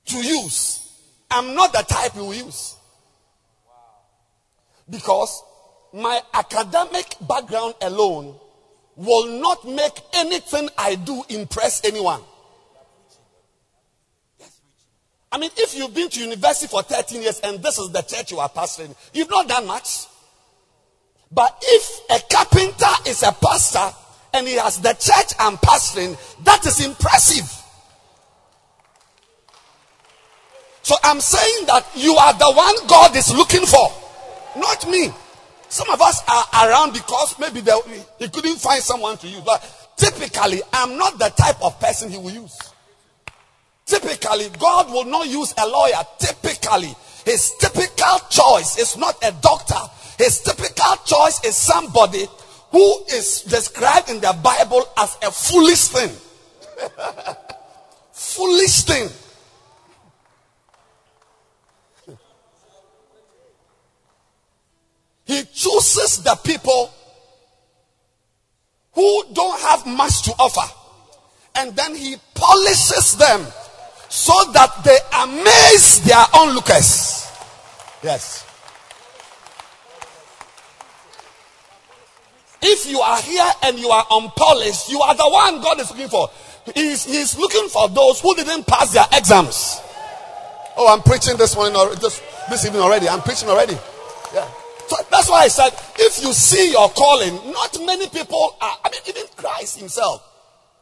[0.07, 0.81] to use,
[1.31, 2.77] I'm not the type he will use.
[4.89, 5.43] Because
[5.93, 8.35] my academic background alone
[8.97, 12.21] will not make anything I do impress anyone.
[15.35, 18.31] I mean, if you've been to university for 13 years and this is the church
[18.31, 20.07] you are pastoring, you've not done much.
[21.33, 23.97] But if a carpenter is a pastor
[24.33, 27.51] and he has the church I'm pastoring, that is impressive.
[30.83, 33.91] So I'm saying that you are the one God is looking for,
[34.57, 35.11] not me.
[35.69, 37.73] Some of us are around because maybe they,
[38.21, 39.41] he couldn't find someone to use.
[39.41, 42.57] But typically, I'm not the type of person he will use.
[43.87, 46.03] Typically, God will not use a lawyer.
[46.19, 49.81] Typically, his typical choice is not a doctor.
[50.19, 52.27] His typical choice is somebody
[52.71, 56.11] who is described in the Bible as a foolish thing.
[58.13, 59.09] foolish thing.
[65.27, 66.91] He chooses the people
[68.93, 70.73] who don't have much to offer.
[71.57, 73.47] And then he polishes them
[74.15, 77.27] so that they amaze their onlookers.
[78.01, 78.47] Yes.
[82.63, 86.07] If you are here and you are unpolished, you are the one God is looking
[86.07, 86.31] for.
[86.77, 89.81] He's, he's looking for those who didn't pass their exams.
[90.77, 93.09] Oh, I'm preaching this morning or this, this evening already.
[93.09, 93.77] I'm preaching already.
[94.33, 94.49] Yeah.
[94.87, 98.91] So that's why I said, if you see your calling, not many people are, I
[98.91, 100.23] mean, even Christ himself.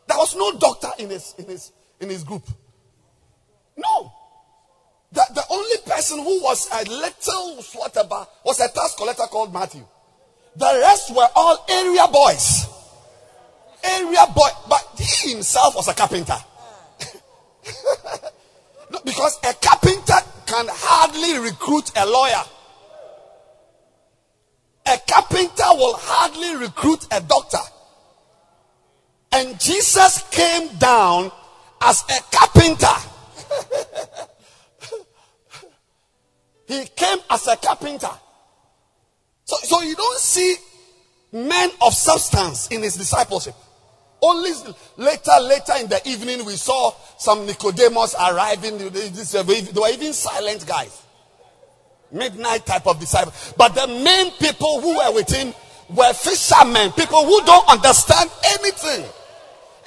[0.07, 2.43] There was no doctor in his, in his, in his group.
[3.77, 4.13] No.
[5.13, 9.85] The, the only person who was a little whatever was a tax collector called Matthew.
[10.57, 12.67] The rest were all area boys.
[13.85, 16.37] Area boy, but he himself was a carpenter.
[18.91, 22.43] no, because a carpenter can hardly recruit a lawyer.
[24.87, 27.59] A carpenter will hardly recruit a doctor.
[29.33, 31.33] And Jesus came down
[31.81, 33.12] as a carpenter.
[36.67, 38.11] he came as a carpenter.
[39.45, 40.57] So, so you don't see
[41.33, 43.55] men of substance in his discipleship.
[44.23, 44.53] Only
[44.97, 48.79] later, later in the evening, we saw some Nicodemus arriving.
[48.79, 51.03] They were even silent guys.
[52.13, 53.53] Midnight type of disciples.
[53.57, 55.53] But the main people who were with him
[55.91, 58.31] were fishermen, people who don't understand
[58.61, 59.05] anything.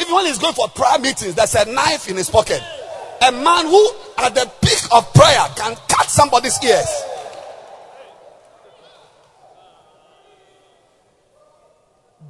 [0.01, 2.61] Even when he's going for prayer meetings, there's a knife in his pocket.
[3.22, 7.03] A man who, at the peak of prayer, can cut somebody's ears.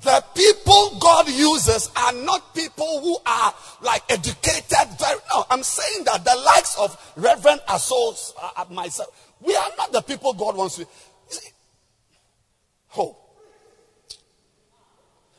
[0.02, 4.88] The people God uses are not people who are like educated.
[5.00, 9.10] Very, no, I'm saying that the likes of Reverend Assos, uh, myself,
[9.42, 10.88] we are not the people God wants to.
[12.98, 13.18] Oh.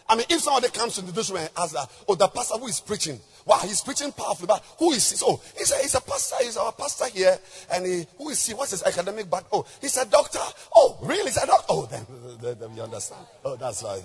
[0.08, 2.66] I mean, if somebody comes into this room and asks that, oh, the pastor who
[2.66, 5.24] is preaching, wow, he's preaching powerfully, but who is he?
[5.24, 7.38] Oh, he's a, he's a pastor, he's our pastor here,
[7.72, 8.54] and he, who is he?
[8.54, 9.44] What's his academic back?
[9.52, 10.40] Oh, he's a doctor.
[10.74, 11.24] Oh, really?
[11.26, 11.66] He's a doctor?
[11.68, 12.04] Oh, then,
[12.42, 13.24] then, then we understand.
[13.44, 14.02] Oh, that's right.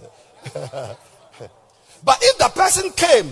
[2.03, 3.29] but if the person came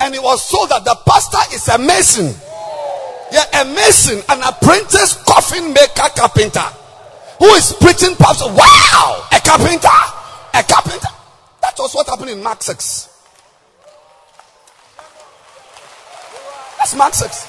[0.00, 2.32] and it was so that the pastor is a mason,
[3.32, 6.60] yeah, a mason, an apprentice coffin maker carpenter
[7.40, 9.88] who is preaching pastor, wow, a carpenter,
[10.54, 11.08] a carpenter.
[11.62, 13.17] That was what happened in Mark 6.
[16.78, 17.46] That's Mark 6.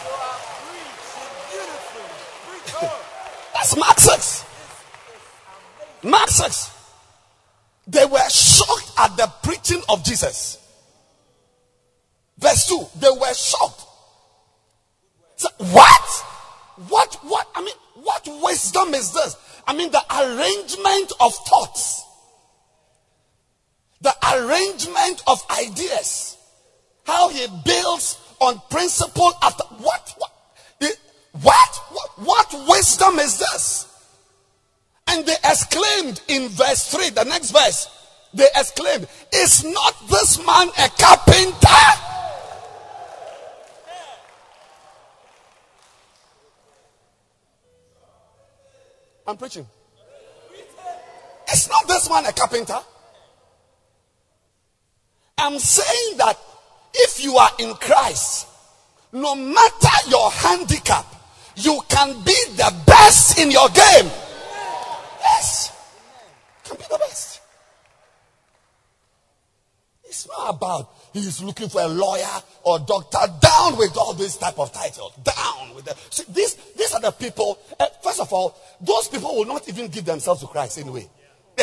[3.54, 4.46] That's Mark 6.
[6.04, 6.72] Mark 6.
[7.88, 10.58] They were shocked at the preaching of Jesus.
[12.38, 12.86] Verse 2.
[13.00, 13.86] They were shocked.
[15.38, 16.26] So, what?
[16.90, 17.16] What?
[17.24, 17.50] What?
[17.56, 19.38] I mean, what wisdom is this?
[19.68, 22.06] I mean, the arrangement of thoughts
[24.02, 26.38] the arrangement of ideas,
[27.06, 30.32] how he builds on principle after what what
[31.42, 33.86] what what, what wisdom is this?
[35.08, 37.88] And they exclaimed in verse 3, the next verse,
[38.34, 41.68] they exclaimed, Is not this man a carpenter?
[49.28, 49.68] I'm preaching.
[51.48, 52.80] It's not this man a carpenter?
[55.38, 56.38] I'm saying that
[56.94, 58.48] if you are in Christ,
[59.12, 61.06] no matter your handicap,
[61.56, 64.12] you can be the best in your game.
[65.22, 65.76] Yes.
[66.64, 67.42] Can be the best.
[70.06, 72.26] It's not about he's looking for a lawyer
[72.64, 73.20] or doctor.
[73.42, 75.14] Down with all these type of titles.
[75.24, 75.96] Down with them.
[76.10, 77.60] See, these, these are the people.
[77.80, 81.10] Uh, first of all, those people will not even give themselves to Christ anyway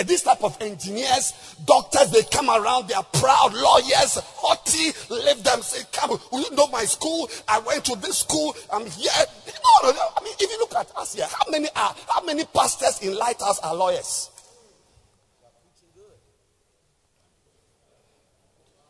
[0.02, 5.62] this type of engineers, doctors, they come around, they are proud, lawyers, haughty, live them,
[5.62, 7.28] say, come, you know my school?
[7.48, 9.10] I went to this school, I'm here.
[9.46, 10.02] No, no, no.
[10.16, 13.16] I mean, if you look at us here, how many are, how many pastors in
[13.16, 14.30] Lighthouse are lawyers?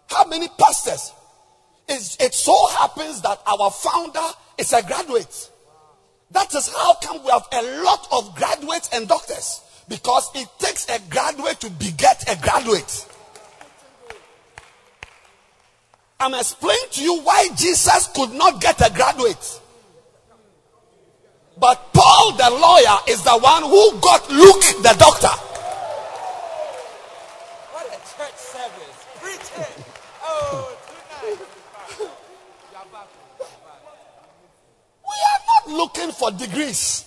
[0.09, 1.13] How many pastors?
[1.89, 4.27] It's, it so happens that our founder
[4.59, 5.51] is a graduate.
[6.31, 9.61] That is how come we have a lot of graduates and doctors.
[9.89, 13.07] Because it takes a graduate to beget a graduate.
[16.19, 19.61] I'm explaining to you why Jesus could not get a graduate.
[21.59, 25.29] But Paul, the lawyer, is the one who got Luke, the doctor.
[27.73, 29.07] What a church service.
[29.21, 29.85] Preaching.
[30.23, 30.77] Oh,
[31.23, 31.39] tonight.
[35.07, 37.06] We are not looking for degrees.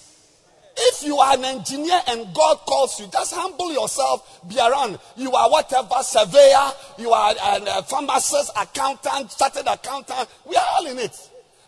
[0.82, 4.97] If you are an engineer and God calls you, just humble yourself, be around.
[5.17, 10.30] You are whatever, surveyor, you are a uh, pharmacist, accountant, chartered accountant.
[10.47, 11.17] We are all in it.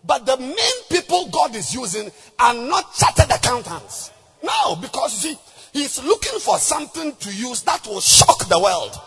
[0.06, 2.10] But the main people God is using
[2.40, 4.12] are not chartered accountants.
[4.42, 5.40] No, because you see,
[5.74, 8.98] He's looking for something to use that will shock the world.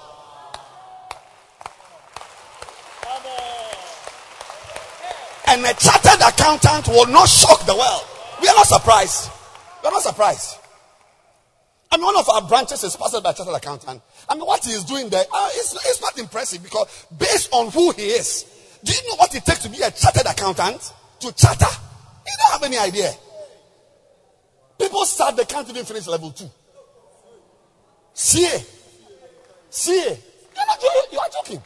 [5.47, 8.03] And a chartered accountant will not shock the world.
[8.41, 9.31] We are not surprised.
[9.85, 10.57] You're not surprised.
[11.93, 14.01] I mean, one of our branches is pastored by a chartered accountant.
[14.27, 17.71] I mean, what he is doing there, uh, it's, it's not impressive because based on
[17.71, 18.47] who he is,
[18.83, 20.91] do you know what it takes to be a chartered accountant?
[21.21, 21.67] To charter?
[22.27, 23.13] You don't have any idea.
[24.79, 26.51] People start, they can't even finish level two.
[28.15, 28.65] CA.
[29.69, 29.93] CA.
[29.93, 31.13] You're not joking.
[31.13, 31.63] You are joking.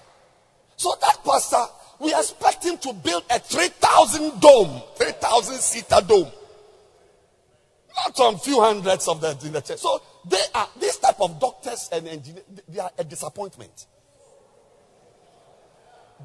[0.77, 1.65] So that pastor,
[2.01, 6.33] we expect him to build a 3,000 dome, 3,000 seater dome.
[8.05, 9.79] Not some few hundreds of them in the church.
[9.79, 13.87] So they are this type of doctors and engineers, they are a disappointment.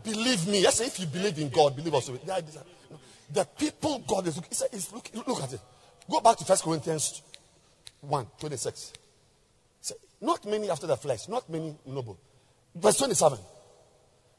[0.04, 0.62] Believe me.
[0.62, 2.14] Yes, if you believe in God, believe also.
[2.14, 2.44] The,
[3.32, 4.52] the people God is looking.
[4.52, 5.60] It's, look, look at it.
[6.10, 7.22] Go back to First Corinthians
[8.02, 8.94] 1, 26.
[9.82, 12.20] Say, not many after the flesh, not many noble.
[12.76, 13.38] Verse 27.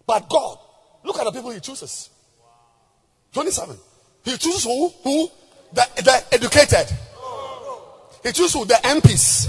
[0.07, 0.59] But God,
[1.05, 2.11] look at the people he chooses.
[3.33, 3.77] 27.
[4.25, 4.89] He chooses who?
[5.03, 5.29] Who?
[5.73, 6.87] The, the educated.
[8.25, 8.67] He chooses?
[8.67, 9.49] The MPs.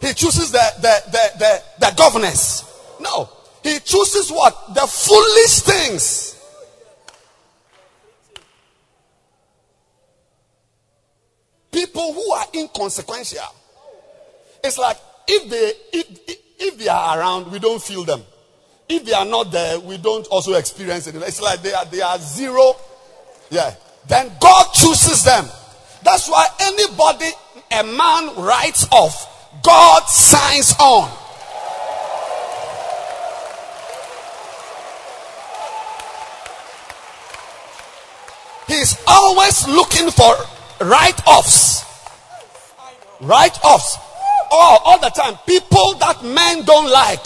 [0.00, 2.64] He chooses the, the, the, the, the governors.
[3.00, 3.28] No.
[3.62, 4.74] He chooses what?
[4.74, 6.36] The foolish things.
[11.72, 13.40] People who are inconsequential.
[14.62, 18.22] It's like if they if, if they are around, we don't feel them.
[18.88, 21.14] If they are not there, we don't also experience it.
[21.14, 22.74] It's like they are they are zero.
[23.50, 23.74] Yeah.
[24.08, 25.44] Then God chooses them.
[26.02, 27.30] That's why anybody
[27.70, 29.26] a man writes off,
[29.62, 31.10] God signs on.
[38.66, 40.34] He's always looking for
[40.80, 41.84] write offs.
[43.20, 43.98] Write offs.
[44.52, 45.34] All, oh, all the time.
[45.46, 47.24] People that men don't like.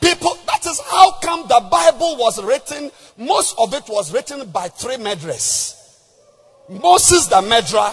[0.00, 2.90] People, that is how come the Bible was written.
[3.16, 5.76] Most of it was written by three murderers.
[6.68, 7.92] Moses the murderer.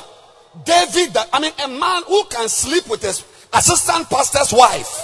[0.65, 5.01] David, I mean, a man who can sleep with his assistant pastor's wife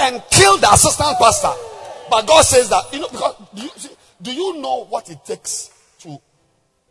[0.00, 1.52] and kill the assistant pastor.
[2.10, 3.70] But God says that, you know, because do you,
[4.22, 6.20] do you know what it takes to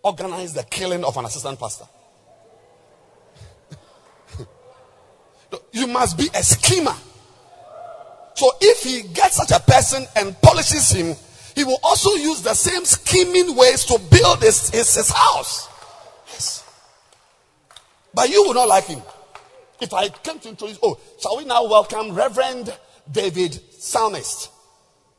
[0.03, 1.85] organize the killing of an assistant pastor.
[5.73, 6.95] you must be a schemer.
[8.35, 11.15] So if he gets such a person and polishes him,
[11.55, 15.67] he will also use the same scheming ways to build his, his, his house.
[18.17, 18.99] But you will not like him.
[19.79, 22.75] If I came to introduce, oh, shall we now welcome Reverend
[23.11, 24.49] David Psalmist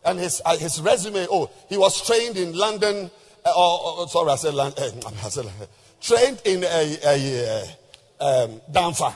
[0.05, 1.29] and his, uh, his resume?
[1.31, 3.09] Oh, he was trained in London
[3.45, 4.91] uh, oh, oh, sorry, I said, land, uh,
[5.25, 5.51] I said uh,
[6.01, 7.63] trained in a, a
[8.19, 9.15] um, Danfa.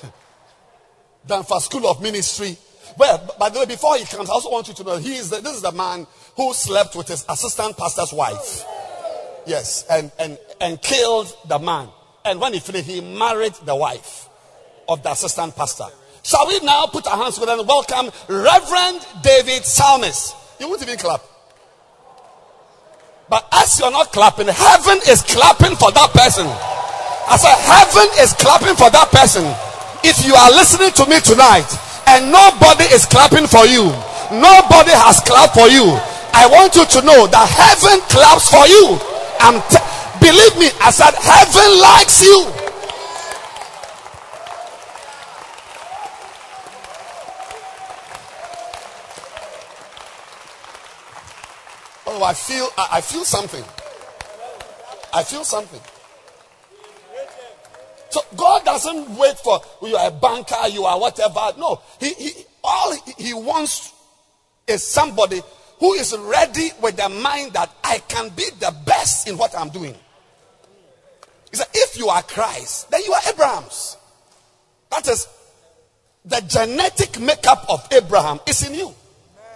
[1.26, 2.56] Danfa School of Ministry.
[2.96, 5.30] Well, by the way, before he comes, I also want you to know he is
[5.30, 8.64] the, this is the man who slept with his assistant pastor's wife.
[9.46, 11.88] Yes, and, and, and killed the man.
[12.24, 14.28] And when he finished, he married the wife
[14.88, 15.86] of the assistant pastor.
[16.22, 20.36] Shall we now put our hands together and welcome Reverend David Psalmist?
[20.58, 21.22] You won't even clap.
[23.28, 26.44] But as you're not clapping, heaven is clapping for that person.
[26.44, 29.46] I said, heaven is clapping for that person.
[30.02, 31.70] If you are listening to me tonight
[32.10, 33.88] and nobody is clapping for you,
[34.34, 35.94] nobody has clapped for you,
[36.34, 39.09] I want you to know that heaven claps for you.
[39.40, 39.78] I'm t-
[40.20, 42.70] believe me, I said, heaven likes you.
[52.06, 53.64] Oh, I feel I, I feel something.
[55.12, 55.80] I feel something.
[58.10, 61.52] So God doesn't wait for you are a banker, you are whatever.
[61.56, 62.32] No, he, he
[62.62, 63.92] all he wants
[64.66, 65.40] is somebody
[65.80, 69.70] who is ready with the mind that I can be the best in what I'm
[69.70, 69.96] doing.
[71.50, 73.96] He said, if you are Christ, then you are Abraham's.
[74.90, 75.26] That is
[76.24, 78.94] the genetic makeup of Abraham is in you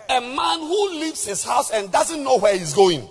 [0.09, 3.09] a man who leaves his house and doesn't know where he's going.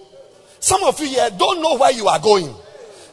[0.59, 2.53] Some of you here don't know where you are going.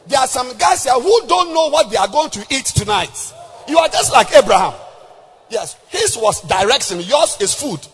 [0.07, 3.33] There are some guys here who don't know what they are going to eat tonight.
[3.67, 4.73] You are just like Abraham.
[5.49, 7.85] Yes, his was direction, yours is food.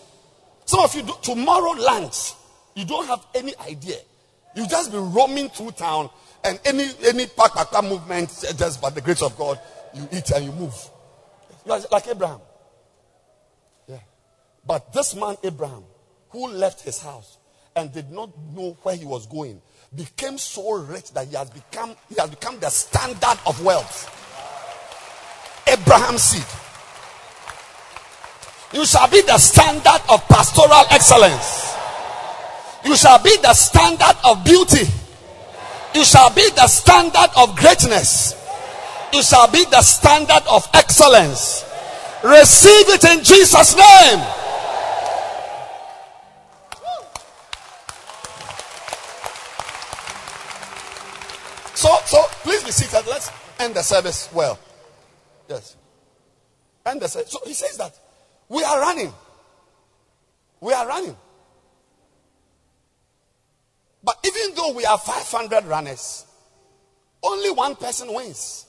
[0.68, 2.34] Some of you, do, tomorrow lunch,
[2.74, 3.96] you don't have any idea.
[4.54, 6.10] You just be roaming through town
[6.44, 9.58] and any any pack movement, eh, just by the grace of God,
[9.94, 10.74] you eat and you move.
[11.64, 12.40] You are like Abraham.
[13.86, 14.00] Yeah.
[14.66, 15.84] But this man, Abraham,
[16.28, 17.38] who left his house
[17.74, 19.62] and did not know where he was going,
[19.96, 24.04] became so rich that he has become, he has become the standard of wealth.
[25.66, 26.67] Abraham's seed.
[28.72, 31.74] You shall be the standard of pastoral excellence.
[32.84, 34.86] You shall be the standard of beauty.
[35.94, 38.34] You shall be the standard of greatness.
[39.12, 41.64] You shall be the standard of excellence.
[42.22, 44.20] Receive it in Jesus' name.
[51.74, 53.06] So, so please be seated.
[53.08, 54.58] Let's end the service well.
[55.48, 55.76] Yes.
[56.84, 57.30] End the service.
[57.30, 57.98] So he says that
[58.48, 59.12] we are running.
[60.60, 61.16] We are running.
[64.02, 66.24] But even though we are 500 runners,
[67.22, 68.66] only one person wins.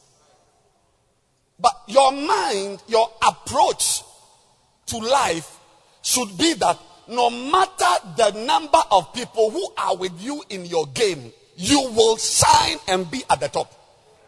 [1.60, 4.02] But your mind, your approach
[4.88, 5.58] to life
[6.02, 6.78] should be that
[7.08, 12.18] no matter the number of people who are with you in your game, you will
[12.18, 13.74] shine and be at the top.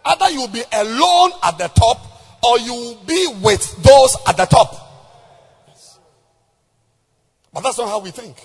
[0.03, 4.45] Either you'll be alone at the top or you will be with those at the
[4.45, 4.90] top.
[7.53, 8.37] But that's not how we think.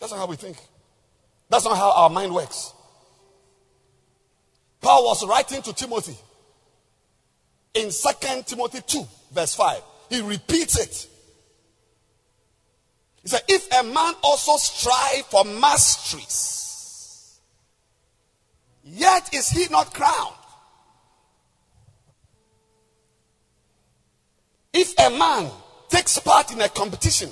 [0.00, 0.56] That's not how we think.
[1.50, 2.72] That's not how our mind works.
[4.80, 6.16] Paul was writing to Timothy
[7.74, 9.82] in 2 Timothy 2, verse 5.
[10.08, 11.06] He repeats it.
[13.22, 17.40] He said, If a man also strive for masteries,
[18.82, 20.36] yet is he not crowned.
[24.72, 25.50] If a man
[25.90, 27.28] takes part in a competition,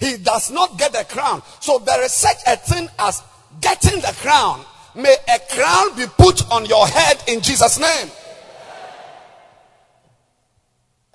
[0.00, 1.42] he does not get the crown.
[1.60, 3.22] So there is such a thing as
[3.60, 4.64] getting the crown.
[4.94, 8.10] May a crown be put on your head in Jesus' name.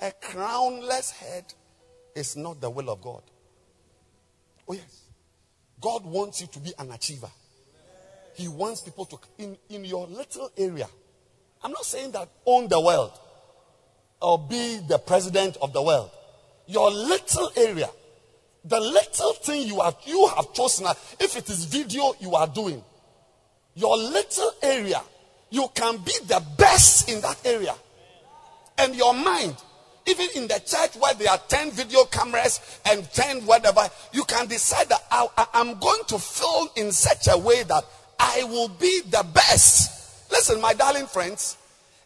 [0.01, 1.45] A crownless head
[2.15, 3.21] is not the will of God.
[4.67, 5.01] Oh, yes.
[5.81, 7.29] God wants you to be an achiever.
[8.35, 10.87] He wants people to, in, in your little area.
[11.61, 13.11] I'm not saying that own the world
[14.21, 16.11] or be the president of the world.
[16.69, 17.89] Your little area,
[18.63, 20.85] the little thing you have, you have chosen,
[21.19, 22.83] if it is video you are doing,
[23.73, 25.01] your little area,
[25.49, 27.73] you can be the best in that area.
[28.77, 29.55] And your mind,
[30.05, 34.45] even in the church where there are 10 video cameras and 10 whatever, you can
[34.45, 37.83] decide that I, am going to film in such a way that
[38.19, 40.31] I will be the best.
[40.31, 41.57] Listen, my darling friends,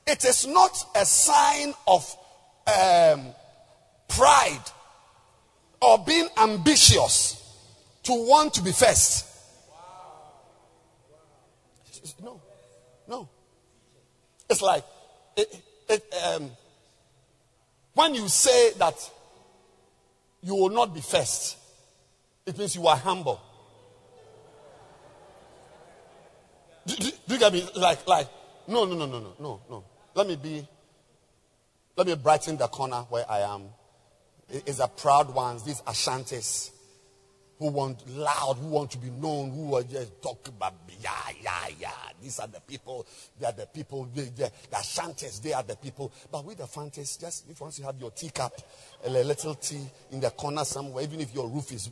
[0.08, 2.16] it is not a sign of
[2.66, 3.34] um,
[4.16, 4.64] pride
[5.82, 7.40] or being ambitious
[8.04, 9.28] to want to be first.
[12.22, 12.42] No,
[13.08, 13.30] no.
[14.50, 14.84] It's like,
[15.36, 16.52] it, it, um,
[17.94, 18.96] when you say that
[20.42, 21.58] you will not be first,
[22.46, 23.42] it means you are humble.
[26.86, 27.68] Do, do, do you get me?
[27.76, 28.28] Like, like,
[28.68, 29.84] no, no, no, no, no, no, no.
[30.14, 30.68] Let me be,
[31.96, 33.64] let me brighten the corner where I am.
[34.54, 36.70] It's the proud ones, these Ashantis
[37.58, 41.10] who want loud, who want to be known, who are just talking about, yeah,
[41.42, 41.90] yeah, yeah.
[42.22, 43.06] These are the people,
[43.40, 46.12] they are the people, they, they, the Ashantis, they are the people.
[46.32, 48.54] But with the Fantas, just if once you have your teacup,
[49.06, 51.90] a little tea in the corner somewhere, even if your roof is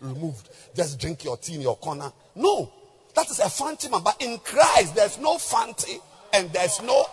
[0.00, 2.12] removed, just drink your tea in your corner.
[2.34, 2.72] No,
[3.14, 4.02] that is a Fanti man.
[4.02, 5.98] But in Christ, there's no Fanti
[6.32, 7.06] and there's no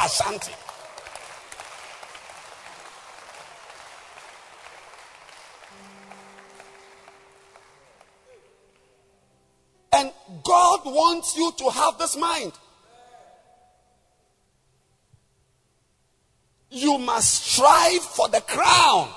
[0.00, 0.52] Ashanti.
[10.84, 12.52] God wants you to have this mind.
[16.70, 19.08] You must strive for the crown.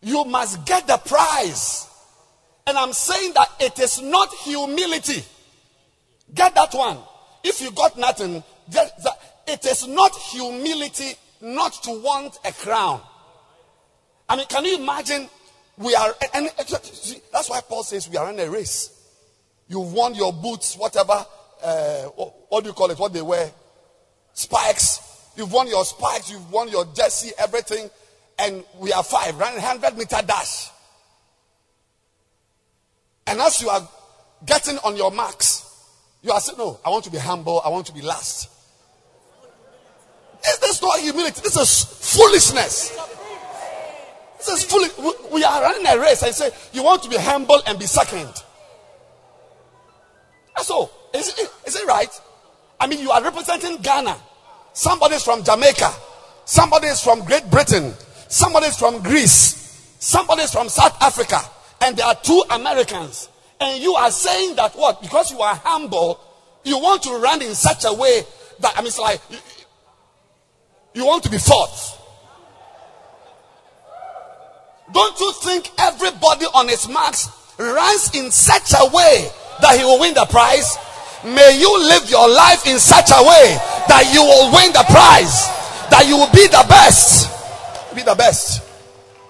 [0.00, 1.88] You must get the prize.
[2.66, 5.24] And I'm saying that it is not humility.
[6.34, 6.98] Get that one.
[7.44, 8.42] If you got nothing,
[9.46, 13.00] it is not humility not to want a crown.
[14.28, 15.28] I mean, can you imagine
[15.82, 18.98] we are, and that's why Paul says we are in a race.
[19.68, 21.24] You've won your boots, whatever,
[21.62, 22.02] uh,
[22.48, 22.98] what do you call it?
[22.98, 23.50] What they wear?
[24.32, 25.12] Spikes.
[25.36, 27.88] You've won your spikes, you've won your jersey, everything.
[28.38, 30.68] And we are five, running 100 meter dash.
[33.26, 33.88] And as you are
[34.44, 35.68] getting on your marks,
[36.22, 38.48] you are saying, No, I want to be humble, I want to be last.
[40.46, 41.84] Is this is not humility, this is
[42.16, 42.98] foolishness.
[44.44, 44.88] This is fully,
[45.32, 48.30] we are running a race and say, you want to be humble and be second.
[50.70, 50.90] All.
[51.14, 52.08] Is it, is it right?
[52.80, 54.16] I mean, you are representing Ghana.
[54.72, 55.92] Somebody is from Jamaica.
[56.44, 57.94] Somebody is from Great Britain.
[58.28, 59.96] Somebody is from Greece.
[59.98, 61.38] Somebody is from South Africa.
[61.80, 63.28] And there are two Americans.
[63.60, 65.02] And you are saying that what?
[65.02, 66.20] Because you are humble,
[66.64, 68.22] you want to run in such a way
[68.60, 69.20] that, I mean, it's like,
[70.94, 71.98] you want to be fourth.
[74.92, 77.28] Don't you think everybody on his marks
[77.58, 79.28] runs in such a way
[79.60, 80.76] that he will win the prize?
[81.24, 83.56] May you live your life in such a way
[83.88, 85.46] that you will win the prize,
[85.90, 87.30] that you will be the best.
[87.94, 88.62] Be the best.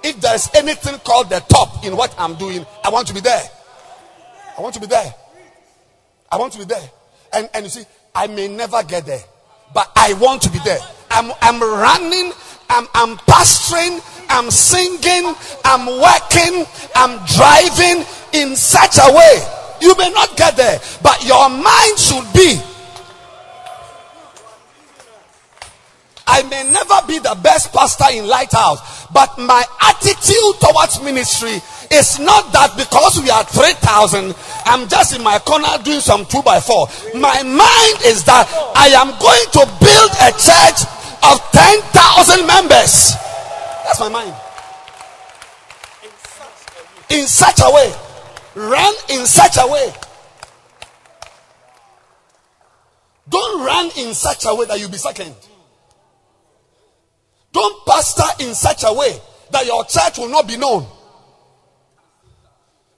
[0.03, 3.43] If there's anything called the top in what I'm doing, I want to be there.
[4.57, 5.15] I want to be there.
[6.31, 6.91] I want to be there.
[7.33, 7.85] And, and you see,
[8.15, 9.23] I may never get there,
[9.75, 10.81] but I want to be there.
[11.11, 12.33] I'm, I'm running,
[12.69, 14.01] I'm, I'm pastoring,
[14.33, 15.35] I'm singing,
[15.65, 16.65] I'm working,
[16.95, 19.35] I'm driving in such a way.
[19.81, 22.61] You may not get there, but your mind should be.
[26.27, 31.61] I may never be the best pastor in Lighthouse, But my attitude towards ministry
[31.91, 34.35] is not that because we are 3,000,
[34.65, 36.89] I'm just in my corner doing some 2 by 4
[37.21, 40.89] My mind is that I am going to build a church
[41.29, 43.13] of 10,000 members.
[43.85, 44.35] That's my mind.
[47.11, 47.93] In such a way.
[48.55, 49.93] Run in such a way.
[53.29, 55.35] Don't run in such a way that you'll be second.
[57.53, 59.19] Don't pastor in such a way
[59.51, 60.87] that your church will not be known.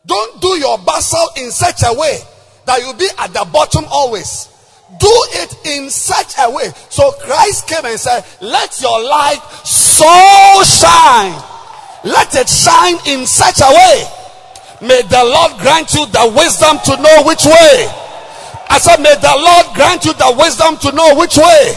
[0.06, 2.20] Don't do your bustle in such a way
[2.66, 4.48] that you'll be at the bottom always.
[4.99, 6.71] Do it in such a way.
[6.89, 11.35] So Christ came and said, Let your light so shine.
[12.05, 14.89] Let it shine in such a way.
[14.89, 17.89] May the Lord grant you the wisdom to know which way.
[18.69, 21.75] I said, May the Lord grant you the wisdom to know which way.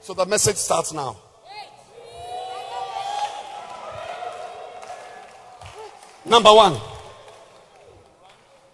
[0.00, 1.16] So the message starts now.
[6.24, 6.76] Number one,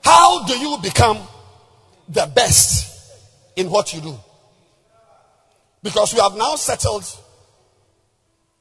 [0.02, 1.18] how do you become
[2.08, 3.12] the best
[3.56, 4.18] in what you do?
[5.82, 7.04] Because we have now settled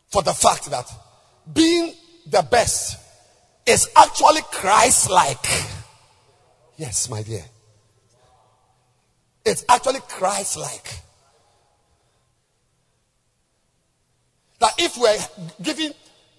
[0.09, 0.89] for the fact that
[1.53, 1.93] being
[2.27, 2.97] the best
[3.65, 5.45] is actually Christ like.
[6.77, 7.43] Yes, my dear.
[9.45, 11.01] It's actually Christ like.
[14.59, 15.17] That if we're
[15.61, 15.93] giving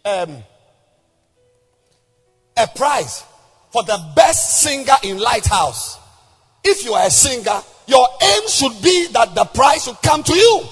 [0.05, 0.43] um,
[2.57, 3.25] a prize
[3.71, 5.99] for the best singer in Lighthouse,
[6.65, 10.35] if you are a singer, your aim should be that the prize should come to
[10.35, 10.63] you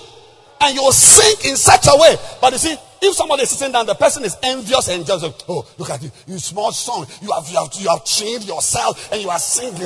[0.61, 2.17] and you will sing in such a way.
[2.41, 5.67] But you see, if somebody is sitting down, the person is envious and just, oh,
[5.79, 7.07] look at you, you small song.
[7.23, 9.77] You have, you have, you have changed yourself and you are singing,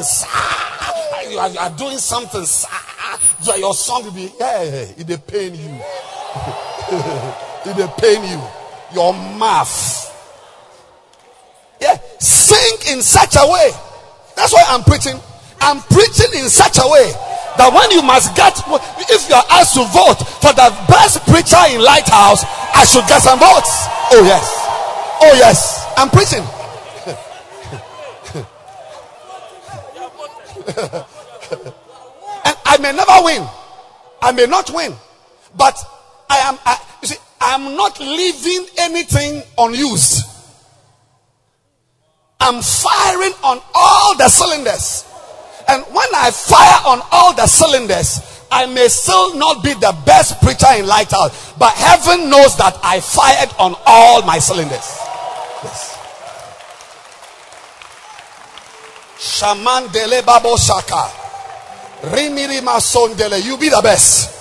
[1.30, 5.54] you are, you are doing something, so your song will be, yeah, it will pain
[5.54, 5.80] you.
[7.66, 8.40] it will pain you.
[8.94, 10.06] Your mouth.
[11.80, 13.70] Yeah, sing in such a way.
[14.36, 15.18] That's why I'm preaching.
[15.60, 17.12] I'm preaching in such a way
[17.56, 18.56] that when you must get,
[19.10, 23.20] if you are asked to vote for the best preacher in Lighthouse, I should get
[23.22, 23.70] some votes.
[24.12, 24.44] Oh, yes.
[25.20, 25.86] Oh, yes.
[25.96, 26.44] I'm preaching.
[32.44, 33.46] and I may never win.
[34.22, 34.94] I may not win.
[35.56, 35.76] But
[36.28, 40.24] I am, I, you see, I am not leaving anything unused.
[42.40, 45.04] I'm firing on all the cylinders.
[45.70, 50.42] And when I fire on all the cylinders, I may still not be the best
[50.42, 54.98] preacher in Lighthouse, but heaven knows that I fired on all my cylinders.
[55.62, 55.96] Yes.
[59.20, 61.06] Shaman dele babo shaka.
[62.02, 63.44] Rimirima sondele.
[63.44, 64.34] You be the best.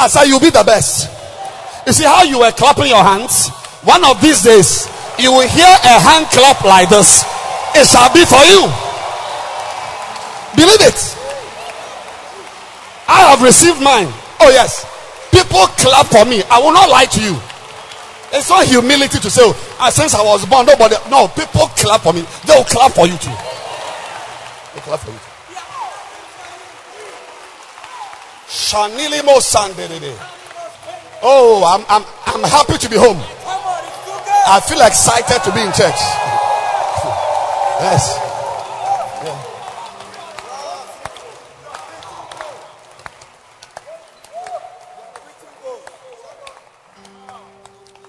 [0.00, 1.08] I say you be the best.
[1.86, 3.50] You see how you were clapping your hands?
[3.84, 7.22] One of these days, you will hear a hand clap like this.
[7.76, 8.89] It shall be for you.
[10.60, 11.00] Believe it.
[13.08, 14.12] I have received mine.
[14.44, 14.84] Oh, yes.
[15.32, 16.42] People clap for me.
[16.52, 17.32] I will not lie to you.
[18.32, 19.56] It's not humility to say, oh,
[19.90, 20.96] since I was born, nobody.
[21.08, 22.28] No, people clap for me.
[22.44, 23.32] They will clap for you too.
[24.76, 25.30] They clap for you too.
[31.22, 33.16] Oh, I'm, I'm, I'm happy to be home.
[34.46, 35.96] I feel excited to be in church.
[37.80, 38.29] Yes.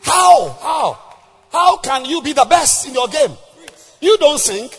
[0.01, 0.49] How?
[0.61, 0.99] How?
[1.51, 3.31] How can you be the best in your game?
[3.99, 4.69] You don't sing.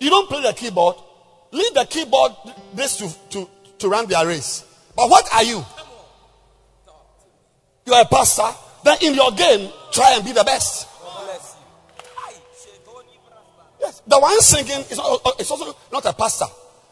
[0.00, 0.96] You don't play the keyboard.
[1.52, 2.32] Leave the keyboard
[2.74, 3.48] this to, to,
[3.78, 4.64] to run their race.
[4.94, 5.64] But what are you?
[7.86, 8.48] You are a pastor.
[8.84, 10.86] Then in your game, try and be the best.
[13.80, 16.46] Yes, the one singing is also not a pastor.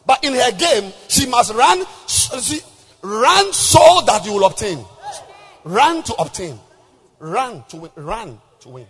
[0.07, 2.61] But in her game, she must run, she,
[3.03, 4.83] run so that you will obtain.
[5.65, 6.59] Run to obtain.
[7.19, 7.91] Run to win.
[7.97, 8.87] Run to win.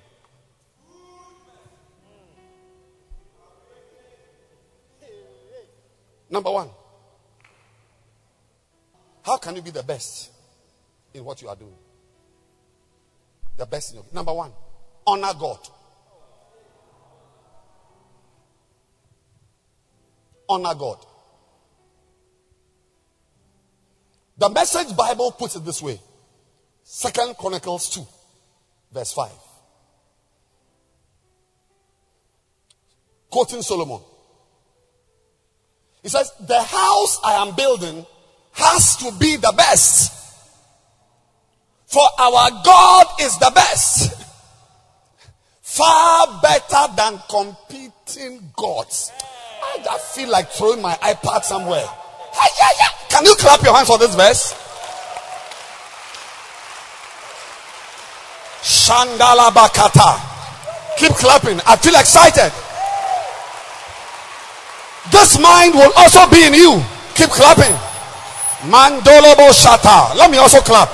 [6.31, 6.69] Number one.
[9.23, 10.31] How can you be the best
[11.15, 11.75] in what you are doing?
[13.57, 14.53] The best in your number one.
[15.07, 15.59] Honor God.
[20.49, 21.05] Honor God.
[24.39, 26.01] The message Bible puts it this way.
[26.85, 28.07] Second Chronicles 2
[28.93, 29.31] verse 5.
[33.31, 34.01] Quoting Solomon.
[36.02, 38.06] He says, The house I am building
[38.52, 40.15] has to be the best.
[41.86, 44.15] For our God is the best.
[45.62, 49.12] Far better than competing gods.
[49.62, 51.86] I just feel like throwing my iPad somewhere.
[53.09, 54.68] Can you clap your hands for this verse?
[58.89, 60.16] Shandala Bakata.
[60.97, 61.60] Keep clapping.
[61.66, 62.48] I feel excited.
[65.12, 66.81] This mind will also be in you.
[67.15, 67.77] Keep clapping.
[68.73, 70.16] Mandolobo Shata.
[70.16, 70.89] Let me also clap.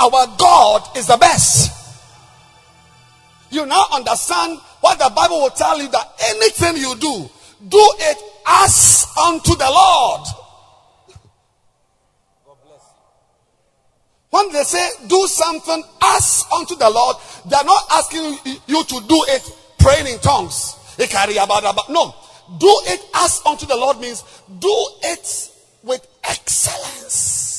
[0.00, 1.70] Our God is the best.
[3.50, 7.28] You now understand what the Bible will tell you that anything you do,
[7.68, 10.20] do it as unto the Lord.
[14.30, 17.16] When they say do something as unto the Lord,
[17.46, 20.76] they are not asking you to do it praying in tongues.
[21.88, 22.14] No.
[22.58, 24.22] Do it as unto the Lord means
[24.58, 25.50] do it
[25.82, 27.49] with excellence.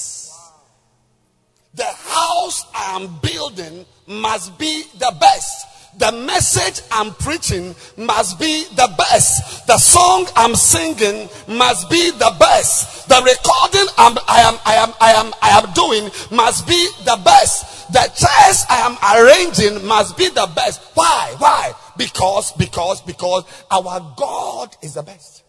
[1.74, 5.68] The house I am building must be the best.
[5.98, 9.68] The message I'm preaching must be the best.
[9.68, 13.08] The song I'm singing must be the best.
[13.10, 17.20] The recording I'm, I am, I am, I am, I am doing must be the
[17.24, 17.92] best.
[17.92, 20.82] The chairs I am arranging must be the best.
[20.94, 21.36] Why?
[21.38, 21.74] Why?
[21.98, 25.44] Because, because, because our God is the best.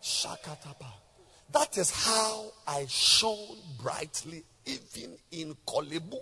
[0.00, 0.92] Shakatapa.
[1.52, 6.18] That is how I shone brightly even in Korle Bu.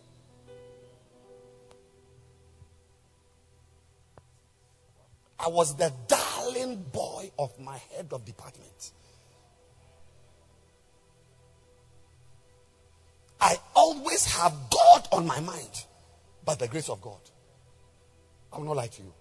[5.39, 8.93] I was the darling boy of my head of department.
[13.41, 15.85] I always have God on my mind,
[16.45, 17.21] by the grace of God.
[18.53, 19.13] I will not lie to you.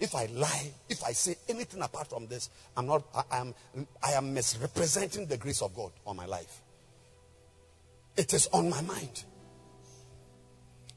[0.00, 3.04] If I lie, if I say anything apart from this, I'm not.
[3.14, 3.54] I am.
[4.02, 6.60] I am misrepresenting the grace of God on my life.
[8.16, 9.24] It is on my mind.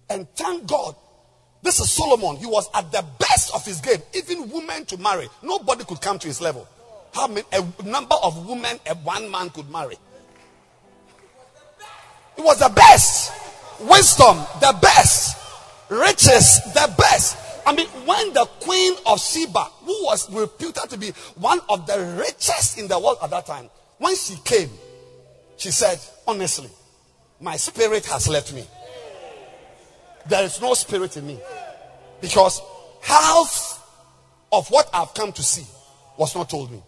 [0.10, 0.96] And thank God,
[1.64, 2.38] this is Solomon.
[2.38, 4.02] He was at the best of his game.
[4.14, 6.68] Even women to marry, nobody could come to his level.
[7.14, 7.46] How many?
[7.52, 9.98] A number of women a one man could marry.
[12.38, 13.34] It was the best.
[13.82, 15.38] Wisdom, the best.
[15.90, 17.38] Riches, the best.
[17.66, 22.16] I mean, when the queen of Sheba, who was reputed to be one of the
[22.18, 24.70] richest in the world at that time, when she came,
[25.58, 26.70] she said, honestly,
[27.40, 28.66] my spirit has left me.
[30.28, 31.40] There is no spirit in me.
[32.20, 32.62] Because
[33.02, 33.84] half
[34.52, 35.66] of what I've come to see
[36.18, 36.82] was not told me.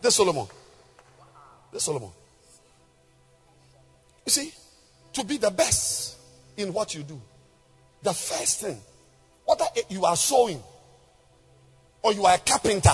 [0.00, 0.46] This Solomon.
[1.72, 2.10] This Solomon.
[4.26, 4.52] You see,
[5.14, 6.16] to be the best
[6.56, 7.20] in what you do,
[8.02, 8.80] the first thing
[9.50, 10.62] whether you are sewing,
[12.02, 12.92] or you are a carpenter,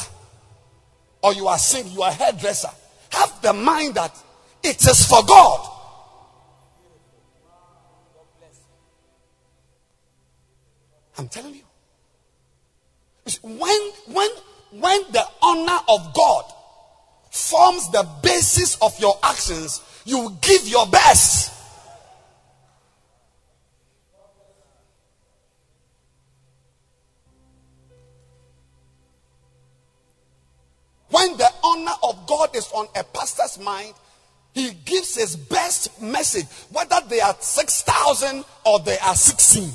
[1.22, 2.70] or you are singing, you are a hairdresser,
[3.10, 4.16] have the mind that
[4.62, 5.75] it is for God.
[11.18, 11.62] I'm telling you.
[13.42, 14.30] When, when,
[14.72, 16.44] when the honor of God
[17.30, 21.52] forms the basis of your actions, you give your best.
[31.08, 33.94] When the honor of God is on a pastor's mind,
[34.54, 39.70] he gives his best message, whether they are 6,000 or they are 16.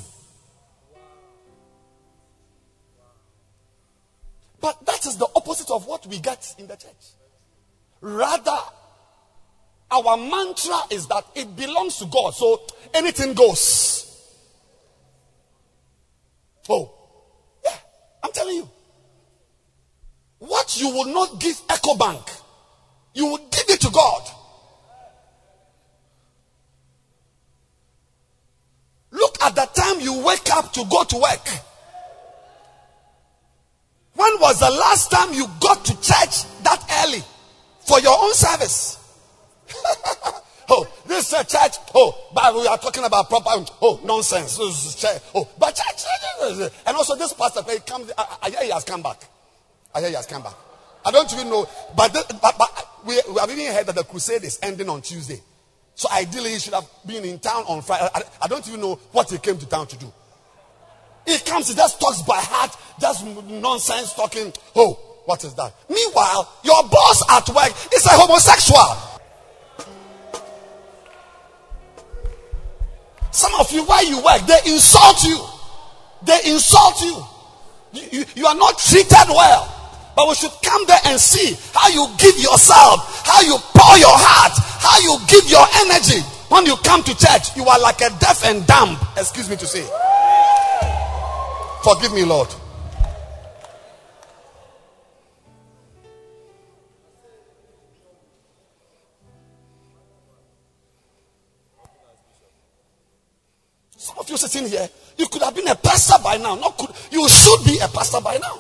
[4.62, 7.16] But that is the opposite of what we get in the church.
[8.00, 8.58] Rather,
[9.90, 12.62] our mantra is that it belongs to God, so
[12.94, 14.08] anything goes.
[16.70, 16.94] Oh,
[17.66, 17.76] yeah,
[18.24, 18.70] I'm telling you.
[20.38, 22.42] What you will not give Ecobank,
[23.14, 24.22] you will give it to God.
[29.12, 31.50] Look at the time you wake up to go to work.
[34.14, 37.24] When was the last time you got to church that early
[37.80, 38.98] for your own service?
[40.70, 41.78] oh, this is a church.
[41.96, 43.66] Oh, but we are talking about proper.
[43.82, 44.58] Oh, nonsense.
[44.60, 46.72] Oh, but church.
[46.86, 48.12] And also, this pastor, he comes.
[48.18, 49.22] I, I hear he has come back.
[49.94, 50.56] I hear he has come back.
[51.04, 54.04] I don't even know, but, this, but, but we, we have even heard that the
[54.04, 55.42] crusade is ending on Tuesday.
[55.96, 58.08] So ideally, he should have been in town on Friday.
[58.14, 60.12] I, I don't even know what he came to town to do.
[61.26, 64.52] He comes, he just talks by heart, just nonsense talking.
[64.76, 64.94] Oh,
[65.26, 65.74] what is that?
[65.90, 69.12] Meanwhile, your boss at work is a homosexual.
[73.32, 75.40] Some of you, where you work, they insult you.
[76.24, 77.24] They insult you.
[77.94, 79.78] You, you, you are not treated well.
[80.16, 84.12] But we should come there and see how you give yourself, how you pour your
[84.12, 84.52] heart,
[84.84, 86.20] how you give your energy.
[86.50, 89.00] When you come to church, you are like a deaf and dumb.
[89.16, 89.88] Excuse me to say.
[91.84, 92.48] Forgive me, Lord.
[103.98, 104.88] Some of you sitting here,
[105.18, 106.56] you could have been a pastor by now.
[106.56, 108.60] Not could you should be a pastor by now.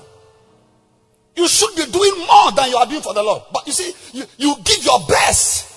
[1.35, 3.43] You should be doing more than you are doing for the Lord.
[3.53, 5.71] But you see, you, you give your best.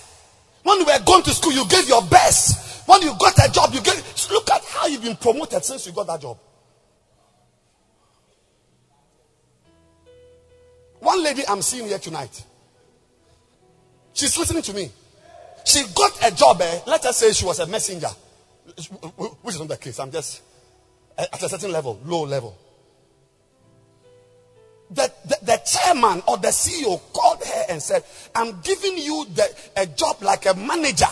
[0.62, 2.88] When you were going to school, you gave your best.
[2.88, 4.02] When you got a job, you gave.
[4.30, 6.38] Look at how you've been promoted since you got that job.
[11.04, 12.44] One lady I'm seeing here tonight.
[14.12, 14.90] She's listening to me.
[15.64, 16.60] She got a job.
[16.60, 16.80] Eh?
[16.86, 18.08] Let us say she was a messenger,
[19.42, 19.98] which is not the case.
[20.00, 20.42] I'm just
[21.16, 22.58] at a certain level, low level
[24.90, 28.04] the, the, the, chairman or the CEO called her and said,
[28.34, 31.06] I'm giving you the, a job like a manager.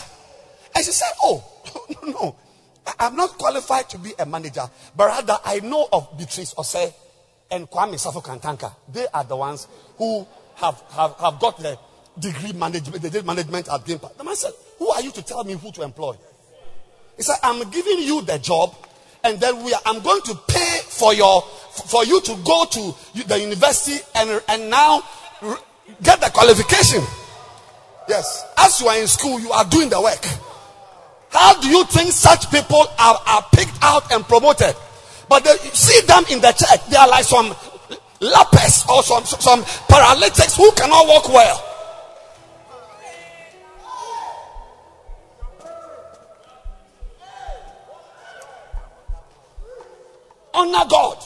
[0.74, 1.44] And she said, Oh,
[2.02, 2.36] no, no,
[2.98, 6.92] I'm not qualified to be a manager, but rather I know of Beatrice Ose
[7.52, 8.74] and Kwame Safo Kantanka.
[8.92, 10.26] They are the ones who
[10.56, 11.78] have, have, have got the
[12.18, 14.16] degree management, did management at GIMPA.
[14.16, 16.16] The man said, Who are you to tell me who to employ?
[17.16, 18.74] He said, I'm giving you the job,
[19.22, 22.94] and then we are, I'm going to pay for your for you to go to
[23.26, 25.02] the university and, and now
[26.02, 27.02] get the qualification.
[28.08, 28.44] Yes.
[28.58, 30.24] As you are in school, you are doing the work.
[31.30, 34.74] How do you think such people are, are picked out and promoted?
[35.32, 37.46] But they, see them in the church, they are like some
[38.20, 41.64] lepers or some, some paralytics who cannot walk well.
[50.52, 51.24] Honor God.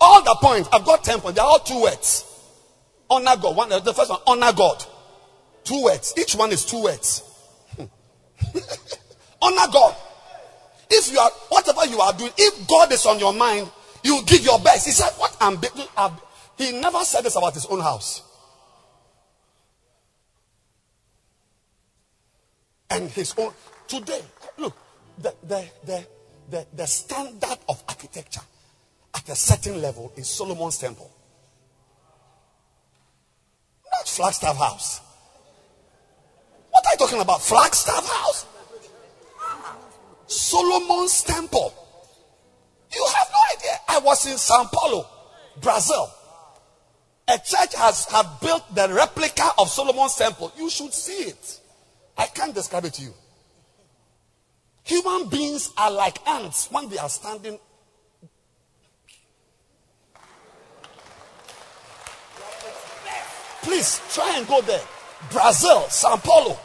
[0.00, 1.34] All the points, I've got 10 points.
[1.34, 2.26] They're all two words.
[3.10, 3.56] Honor God.
[3.56, 4.84] One, the first one, honor God.
[5.64, 6.14] Two words.
[6.16, 7.24] Each one is two words.
[9.42, 9.96] honor God.
[10.90, 13.70] If you are, whatever you are doing, if God is on your mind,
[14.02, 14.86] you give your best.
[14.86, 15.58] He said, What I'm,
[16.56, 18.22] he never said this about his own house.
[22.90, 23.52] And his own.
[23.86, 24.20] Today,
[24.56, 24.74] look,
[25.18, 26.06] the, the, the,
[26.50, 28.40] the, the standard of architecture
[29.14, 31.10] at a certain level is Solomon's temple.
[33.92, 35.00] Not Flagstaff House.
[36.70, 37.42] What are you talking about?
[37.42, 38.46] Flagstaff House?
[40.28, 41.74] Solomon's temple.
[42.94, 43.78] You have no idea.
[43.88, 45.06] I was in Sao Paulo,
[45.60, 46.10] Brazil.
[47.26, 50.52] A church has have built the replica of Solomon's temple.
[50.56, 51.60] You should see it.
[52.16, 53.12] I can't describe it to you.
[54.84, 57.58] Human beings are like ants when they are standing
[63.68, 64.80] Please try and go there.
[65.30, 66.58] Brazil, Sao Paulo.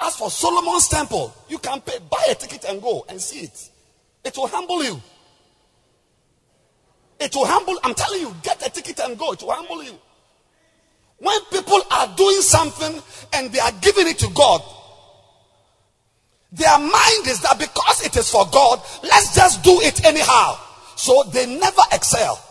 [0.00, 3.70] As for Solomon's temple, you can pay, buy a ticket and go and see it.
[4.24, 5.00] It will humble you.
[7.18, 9.32] It will humble, I'm telling you, get a ticket and go.
[9.32, 9.98] It will humble you.
[11.18, 13.02] When people are doing something
[13.34, 14.62] and they are giving it to God,
[16.52, 20.58] their mind is that because it is for God, let's just do it anyhow.
[20.96, 22.42] So they never excel.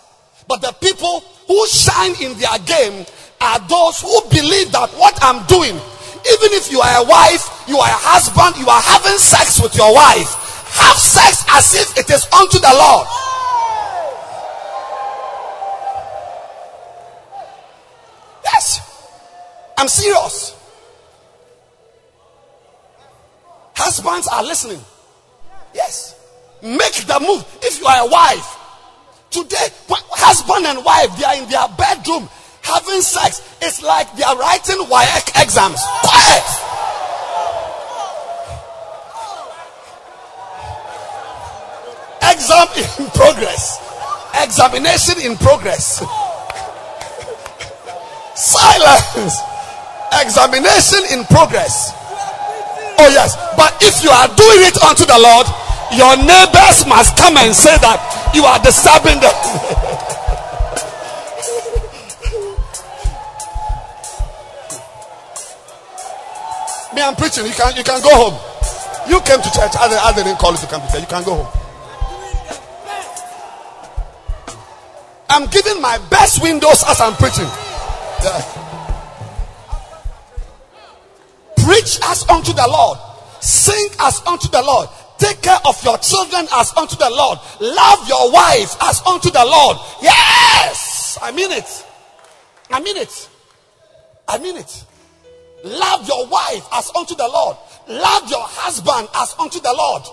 [0.48, 3.06] But the people who shine in their game
[3.42, 5.80] are those who believe that what I'm doing,
[6.26, 9.76] even if you are a wife, you are a husband, you are having sex with
[9.76, 10.32] your wife,
[10.74, 13.08] have sex as if it is unto the Lord.
[18.44, 18.82] Yes,
[19.78, 20.56] I'm serious.
[23.76, 24.84] Husbands are listening.
[25.74, 26.16] Yes,
[26.62, 27.46] make the move.
[27.62, 28.58] If you are a wife,
[29.32, 32.28] today, husband and wife, they are in their bedroom
[32.62, 35.82] having sex is like they are writing WAEC exams.
[36.02, 36.48] Quiet.
[42.32, 43.80] Exam in progress.
[44.42, 46.04] Examination in progress.
[48.36, 49.36] Silence.
[50.14, 51.92] Examination in progress.
[53.00, 53.36] Oh, yes.
[53.56, 55.48] But if you are doing it unto the Lord,
[55.96, 59.34] your neighbors must come and say that You are disturbing them.
[66.96, 67.46] Me, I'm preaching.
[67.46, 68.38] You can you can go home.
[69.10, 69.74] You came to church.
[69.76, 71.02] I, I didn't call you to come to church.
[71.02, 71.60] You can go home.
[75.30, 77.48] I'm giving my best windows as I'm preaching.
[78.24, 78.42] Yeah.
[81.64, 82.98] Preach as unto the Lord.
[83.40, 84.90] Sing as unto the Lord.
[85.20, 87.40] Take care of your children as unto the Lord.
[87.60, 89.78] Love your wife as unto the Lord.
[90.02, 91.20] Yes!
[91.22, 91.86] I mean it.
[92.72, 93.30] I mean it.
[94.28, 94.86] I mean it.
[95.64, 97.58] Love your wife as unto the Lord.
[97.88, 100.04] Love your husband as unto the Lord.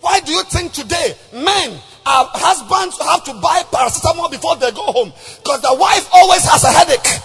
[0.00, 4.82] Why do you think today men, our husbands have to buy paracetamol before they go
[4.82, 5.12] home?
[5.42, 7.20] Because the wife always has a headache.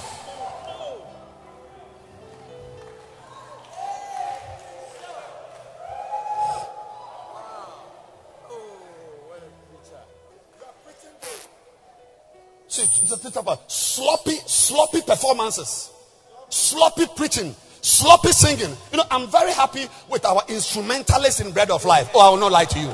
[12.69, 12.85] See,
[13.67, 15.89] sloppy, sloppy performances,
[16.49, 18.75] sloppy preaching, sloppy singing.
[18.91, 22.09] You know, I'm very happy with our instrumentalists in Bread of Life.
[22.13, 22.93] Oh, I will not lie to you.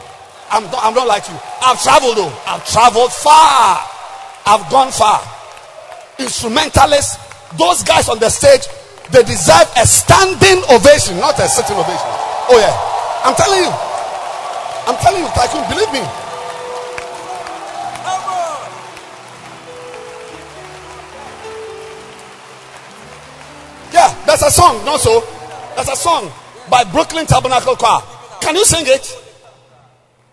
[0.52, 1.40] I'm not, I'm not lying to you.
[1.62, 2.34] I've traveled though.
[2.46, 3.82] I've traveled far.
[4.46, 5.22] I've gone far.
[6.20, 7.18] Instrumentalists,
[7.58, 8.62] those guys on the stage,
[9.12, 12.10] they deserve a standing ovation, not a sitting ovation.
[12.50, 12.74] Oh yeah.
[13.26, 13.74] I'm telling you.
[14.86, 16.25] I'm telling you, Tycoon, believe me.
[24.36, 25.24] There's a song, not so.
[25.76, 26.30] There's a song
[26.70, 28.02] by Brooklyn Tabernacle Choir.
[28.42, 29.22] Can you sing it?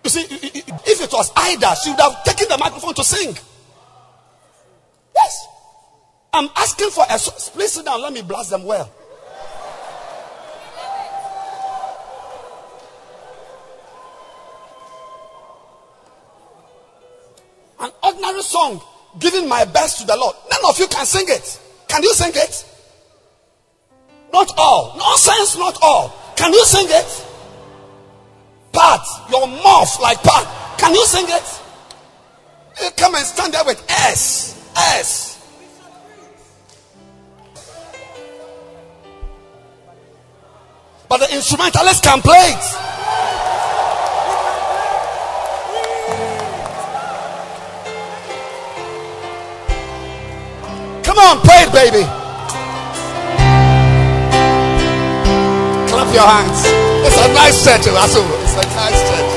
[0.02, 3.36] You see, if it was Ida, she would have taken the microphone to sing.
[5.14, 5.46] Yes.
[6.32, 7.16] I'm asking for a.
[7.16, 8.02] Please sit down.
[8.02, 8.90] Let me blast them well.
[17.78, 18.80] An ordinary song,
[19.20, 20.34] giving my best to the Lord.
[20.50, 21.60] None of you can sing it.
[21.86, 22.66] Can you sing it?
[24.32, 24.96] Not all.
[24.96, 26.14] Nonsense, not all.
[26.36, 27.26] Can you sing it?
[28.72, 30.48] Part, your mouth like part.
[30.78, 31.60] Can you sing it?
[32.82, 34.72] You come and stand there with S.
[34.76, 35.28] S.
[41.08, 42.64] But the instrumentalist can play it.
[51.04, 52.21] Come on, play it, baby.
[56.12, 56.60] Your hands.
[57.06, 57.86] It's a nice church.
[57.86, 59.30] It's a nice church.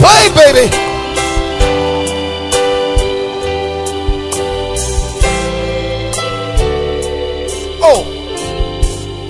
[0.00, 0.66] Play, baby.
[7.82, 8.00] Oh,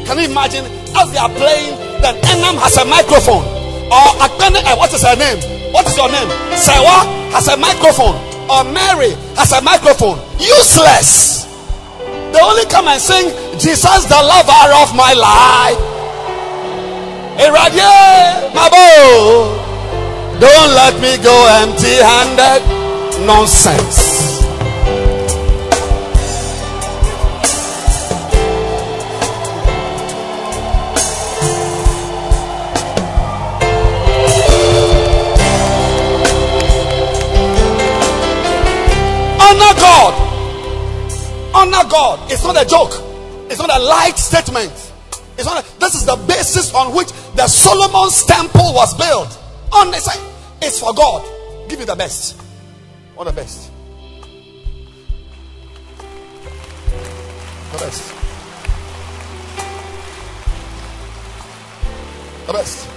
[0.07, 0.65] can you imagine
[0.97, 1.77] as they are playing?
[2.01, 3.45] Then Enam has a microphone,
[3.87, 5.60] or Akpene, uh, what is her name?
[5.73, 6.29] What is your name?
[6.57, 8.17] Sewa has a microphone,
[8.51, 10.19] or Mary has a microphone.
[10.39, 11.45] Useless.
[12.33, 15.79] They only come and sing, Jesus, the lover of my life.
[17.39, 19.59] Iradier, Mabo.
[20.41, 22.63] Don't let me go empty handed.
[23.27, 24.20] Nonsense.
[41.61, 42.33] Honor God.
[42.33, 42.93] It's not a joke.
[43.51, 44.73] It's not a light statement.
[45.37, 45.63] It's not.
[45.63, 49.39] A, this is the basis on which the Solomon's temple was built.
[49.71, 50.19] On side,
[50.63, 51.23] it's for God.
[51.69, 52.41] Give you the best.
[53.15, 53.71] What the best?
[57.73, 58.15] The best.
[62.47, 62.89] The best.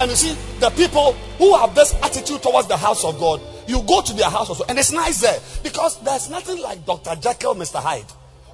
[0.00, 3.82] And you see, the people who have this attitude towards the house of God, you
[3.82, 7.16] go to their house also, and it's nice there because there's nothing like Dr.
[7.16, 7.80] Jekyll, Mr.
[7.80, 8.04] Hyde.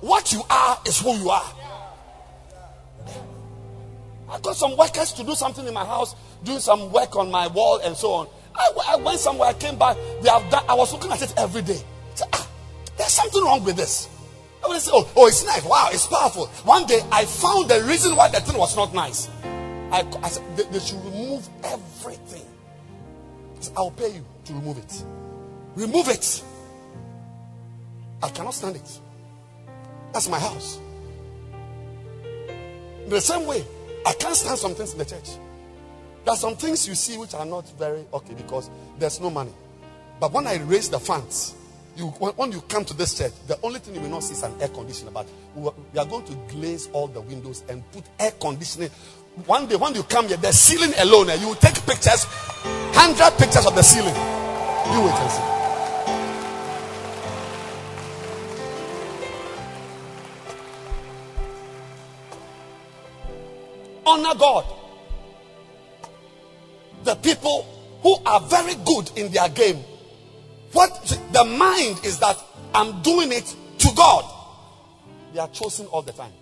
[0.01, 1.55] What you are is who you are.
[4.28, 7.47] I got some workers to do something in my house, doing some work on my
[7.48, 8.28] wall and so on.
[8.55, 11.34] I, I went somewhere, I came back, they have done, I was looking at it
[11.36, 11.80] every day.
[12.14, 12.48] Said, ah,
[12.97, 14.09] there's something wrong with this.
[14.64, 15.64] I would say, oh, oh, it's nice.
[15.64, 16.47] Wow, it's powerful.
[16.64, 19.28] One day I found the reason why the thing was not nice.
[19.90, 22.47] I, I said, they, they should remove everything.
[23.76, 25.05] I'll pay you to remove it.
[25.77, 26.43] Remove it.
[28.23, 29.01] I cannot stand it.
[30.12, 30.78] That's my house.
[33.05, 33.64] In the same way,
[34.06, 35.31] I can't stand some things in the church.
[36.24, 39.52] There are some things you see which are not very okay because there's no money.
[40.20, 41.56] But when I raise the funds,
[41.97, 44.35] you when, when you come to this church, the only thing you will not see
[44.35, 45.10] is an air conditioner.
[45.10, 48.90] But we are going to glaze all the windows and put air conditioning.
[49.46, 52.26] One day, when you come here, the ceiling alone, eh, you will take pictures,
[52.92, 54.14] hundred pictures of the ceiling.
[54.92, 55.52] You wait and see.
[64.04, 64.66] Honor God.
[67.04, 67.66] The people
[68.02, 69.82] who are very good in their game.
[70.72, 72.36] What the mind is that
[72.74, 74.24] I'm doing it to God.
[75.32, 76.32] They are chosen all the time.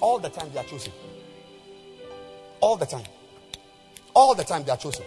[0.00, 0.92] All the time they are chosen.
[2.62, 3.04] All the time.
[4.14, 5.04] All the time they are chosen.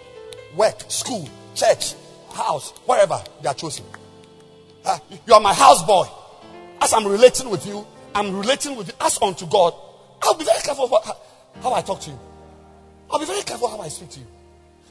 [0.56, 1.96] Work, school, church,
[2.34, 3.86] house, wherever they are chosen.
[4.86, 6.08] Ah, you are my houseboy.
[6.82, 9.74] As I'm relating with you, I'm relating with you as unto God.
[10.22, 11.06] I'll be very careful what,
[11.62, 12.20] how, I talk to you.
[13.10, 14.28] I'll be very careful how I speak to you.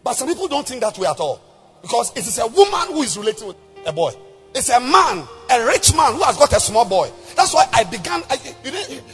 [0.03, 1.41] But some people don't think that way at all.
[1.83, 4.13] Because it is a woman who is relating with a boy.
[4.55, 7.11] It's a man, a rich man who has got a small boy.
[7.37, 8.23] That's why I began.
[8.31, 8.71] I, you,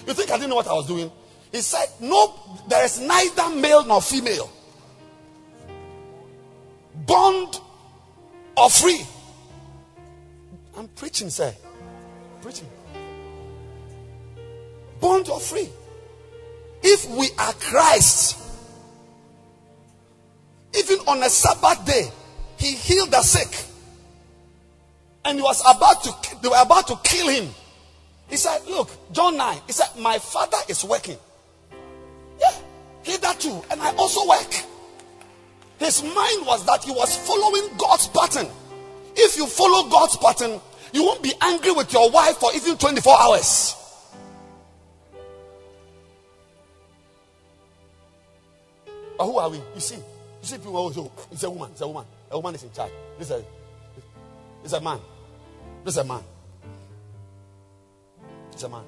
[0.07, 1.11] you think I didn't know what I was doing?
[1.53, 2.35] He said, No,
[2.69, 4.51] there is neither male nor female,
[7.07, 7.61] bond
[8.57, 9.05] or free.
[10.77, 11.55] I'm preaching, sir.
[12.41, 12.69] Preaching.
[15.01, 15.69] Bond or free.
[16.83, 18.39] If we are Christ,
[20.79, 22.11] even on a Sabbath day,
[22.59, 23.67] he healed the sick.
[25.25, 27.53] And he was about to they were about to kill him.
[28.29, 31.19] He said, Look, John 9, he said, My father is working.
[33.41, 33.63] Too.
[33.71, 34.53] And I also work.
[35.79, 38.47] His mind was that he was following God's pattern.
[39.17, 40.61] If you follow God's pattern,
[40.93, 43.75] you won't be angry with your wife for even 24 hours.
[49.17, 49.57] But who are we?
[49.75, 50.03] You see, you
[50.43, 50.99] see people always
[51.33, 52.05] it's a woman, it's a woman.
[52.31, 52.93] A woman is in charge.
[53.19, 53.45] This is a,
[54.65, 55.01] it's a man.
[55.85, 56.23] This is a man.
[58.53, 58.85] It's a man.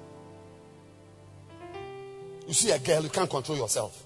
[2.47, 4.05] You see a girl, you can't control yourself.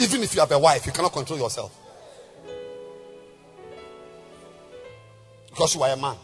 [0.00, 1.76] Even if you have a wife, you cannot control yourself.
[5.50, 6.16] Because you are a man.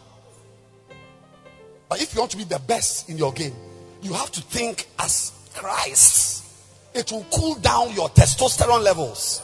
[1.89, 3.53] But if you want to be the best in your game,
[4.01, 6.45] you have to think as Christ.
[6.93, 9.41] It will cool down your testosterone levels.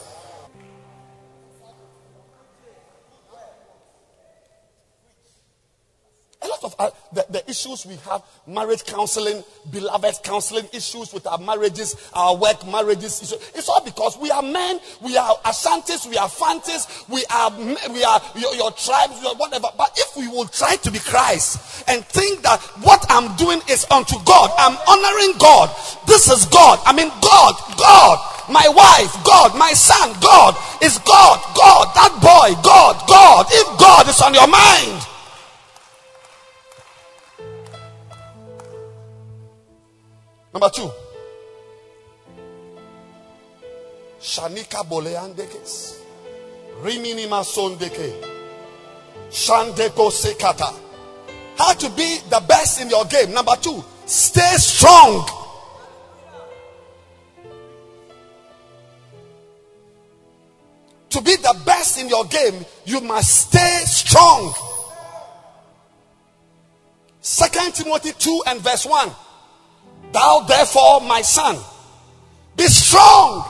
[6.42, 11.26] A lot of uh, the, the issues we have marriage counseling, beloved counseling issues with
[11.26, 13.22] our marriages, our work marriages.
[13.22, 17.50] issues, It's all because we are men, we are Ashantis, we are Fantis, we are
[17.92, 19.68] we are your, your tribes, your whatever.
[19.76, 23.86] But if we will try to be Christ and think that what I'm doing is
[23.90, 25.70] unto God, I'm honoring God.
[26.06, 26.80] This is God.
[26.84, 28.18] I mean God, God.
[28.50, 33.46] My wife, God, my son, God is God, God, that boy, God, God.
[33.48, 35.06] If God is on your mind,
[40.52, 40.90] Number two.
[44.20, 45.98] Shanika boleandekes.
[46.82, 48.12] Riminima sondeke.
[49.30, 50.74] Shandeko sekata.
[51.56, 53.32] How to be the best in your game.
[53.32, 53.82] Number two.
[54.06, 55.26] Stay strong.
[61.10, 64.54] To be the best in your game, you must stay strong.
[67.20, 69.10] Second Timothy 2 and verse 1.
[70.12, 71.56] Thou therefore, my son,
[72.54, 73.48] be strong.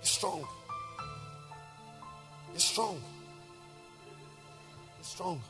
[0.00, 0.44] Be strong.
[2.52, 3.00] Be strong.
[4.98, 5.40] Be strong.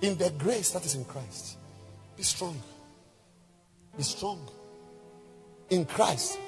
[0.00, 1.58] In the grace that is in Christ.
[2.16, 2.60] Be strong.
[3.96, 4.40] Be strong.
[5.70, 6.38] In Christ.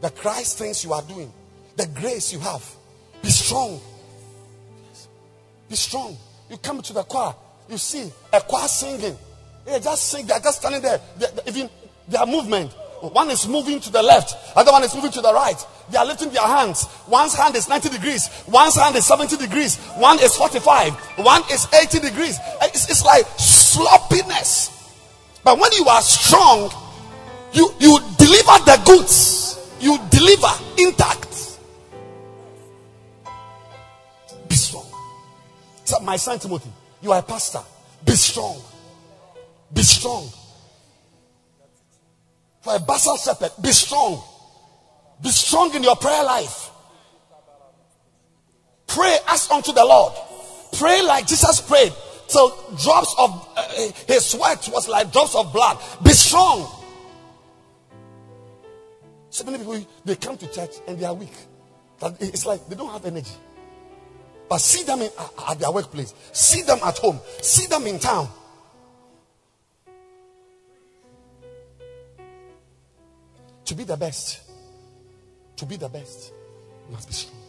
[0.00, 1.32] The Christ things you are doing.
[1.76, 2.64] The grace you have.
[3.22, 3.80] Be strong.
[5.68, 6.16] Be strong.
[6.50, 7.34] You come to the choir.
[7.68, 9.16] You see a choir singing.
[9.64, 10.26] They just sing.
[10.26, 11.00] They're just standing there.
[11.46, 11.70] Even
[12.08, 12.72] their movement.
[13.00, 14.36] One is moving to the left.
[14.56, 15.56] Other one is moving to the right.
[15.90, 16.86] They are lifting their hands.
[17.08, 18.30] One's hand is 90 degrees.
[18.46, 19.76] One's hand is 70 degrees.
[19.96, 20.94] One is 45.
[21.18, 22.38] One is 80 degrees.
[22.38, 24.70] Eh, it's, it's like sloppiness.
[25.42, 26.70] But when you are strong,
[27.52, 29.58] you, you deliver the goods.
[29.80, 30.48] You deliver
[30.78, 31.58] intact.
[34.48, 34.86] Be strong.
[35.84, 36.70] So my son Timothy,
[37.02, 37.60] you are a pastor.
[38.04, 38.62] Be strong.
[39.72, 40.28] Be strong.
[42.60, 44.22] For a basal shepherd, be strong.
[45.22, 46.70] Be strong in your prayer life.
[48.86, 50.12] Pray as unto the Lord.
[50.78, 51.92] Pray like Jesus prayed.
[52.28, 52.48] Till
[52.82, 53.68] drops of uh,
[54.06, 55.78] his sweat was like drops of blood.
[56.02, 56.70] Be strong.
[59.30, 61.32] So many people they come to church and they are weak.
[62.20, 63.32] It's like they don't have energy.
[64.48, 65.10] But see them in,
[65.48, 66.14] at their workplace.
[66.32, 67.20] See them at home.
[67.40, 68.28] See them in town.
[73.72, 74.42] To be the best.
[75.56, 76.30] To be the best.
[76.86, 77.40] You must be strong.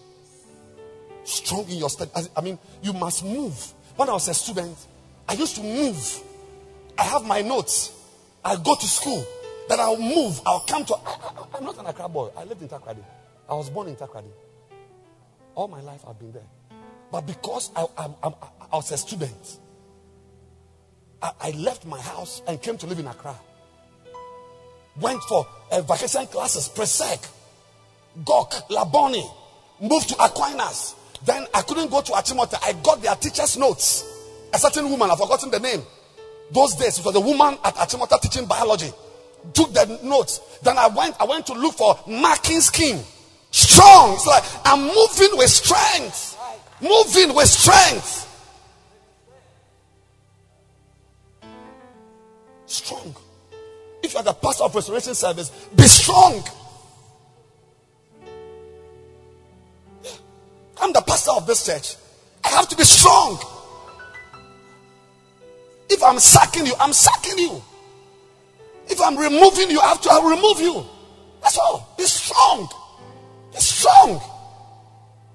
[1.26, 2.12] Strong in your study.
[2.34, 3.74] I mean, you must move.
[3.98, 4.78] When I was a student,
[5.28, 6.24] I used to move.
[6.98, 7.92] I have my notes.
[8.42, 9.28] I go to school.
[9.68, 10.40] Then I'll move.
[10.46, 10.96] I'll come to.
[10.96, 12.30] I, am not an Accra boy.
[12.38, 13.04] I lived in Takoradi.
[13.50, 14.32] I was born in Takoradi.
[15.56, 16.48] All my life I've been there.
[17.12, 18.34] But because I, I, I,
[18.72, 19.58] I was a student,
[21.22, 23.36] I, left my house and came to live in Accra.
[25.00, 27.28] Went for uh, vacation classes, Presec,
[28.24, 29.24] Gok, Labone,
[29.82, 30.96] moved to Aquinas.
[31.26, 32.58] Then I couldn't go to Achimota.
[32.64, 34.06] I got their teacher's notes.
[34.54, 35.82] A certain woman, I've forgotten the name.
[36.52, 38.92] Those days, it was a woman at Achimota teaching biology.
[39.54, 40.40] Took the notes.
[40.62, 43.00] Then I went, I went to look for marking scheme.
[43.52, 44.14] Strong.
[44.14, 46.38] It's like I'm moving with strength.
[46.82, 48.30] Moving with strength.
[52.66, 53.16] Strong.
[54.14, 56.44] If you are the pastor of restoration service, be strong.
[60.80, 61.96] I'm the pastor of this church.
[62.44, 63.40] I have to be strong.
[65.90, 67.60] If I'm sacking you, I'm sacking you.
[68.86, 70.86] If I'm removing you, I have to I'll remove you.
[71.42, 71.96] That's all.
[71.98, 72.70] Be strong.
[73.52, 74.22] Be strong.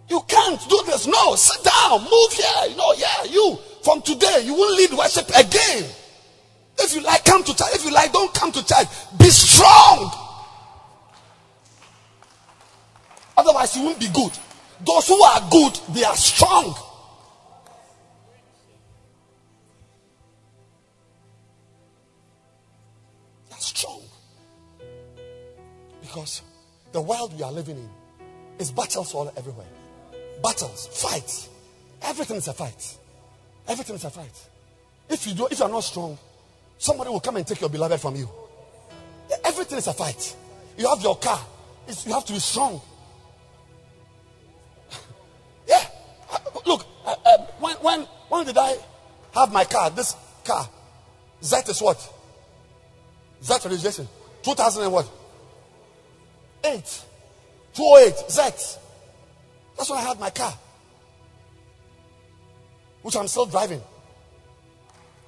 [0.09, 1.09] You can't do this.
[1.09, 2.71] No, sit down, move here.
[2.71, 5.91] You know, yeah, you from today you won't lead worship again.
[6.79, 7.69] If you like, come to church.
[7.75, 8.87] If you like, don't come to church.
[9.19, 10.13] Be strong.
[13.37, 14.33] Otherwise, you won't be good.
[14.85, 16.75] Those who are good, they are strong.
[23.49, 24.03] They are strong.
[26.01, 26.43] Because
[26.93, 27.91] the world we are living in
[28.59, 29.67] is battles all everywhere.
[30.43, 31.49] Battles, fights.
[32.03, 32.97] Everything is a fight.
[33.67, 34.49] Everything is a fight.
[35.09, 36.19] If you do, if you are not strong,
[36.79, 38.29] somebody will come and take your beloved from you.
[39.45, 40.37] Everything is a fight.
[40.77, 41.41] You have your car.
[41.87, 42.81] It's, you have to be strong.
[45.69, 45.85] yeah.
[46.65, 48.77] Look, uh, uh, when, when, when did I
[49.35, 49.91] have my car?
[49.91, 50.15] This
[50.45, 50.69] car.
[51.51, 52.15] That is what?
[53.43, 54.09] Z registration.
[54.43, 55.11] 2000 and what?
[56.65, 57.05] 8.
[57.75, 58.31] 208.
[58.31, 58.41] Z.
[59.77, 60.53] That's when I had my car.
[63.03, 63.81] Which I'm still driving.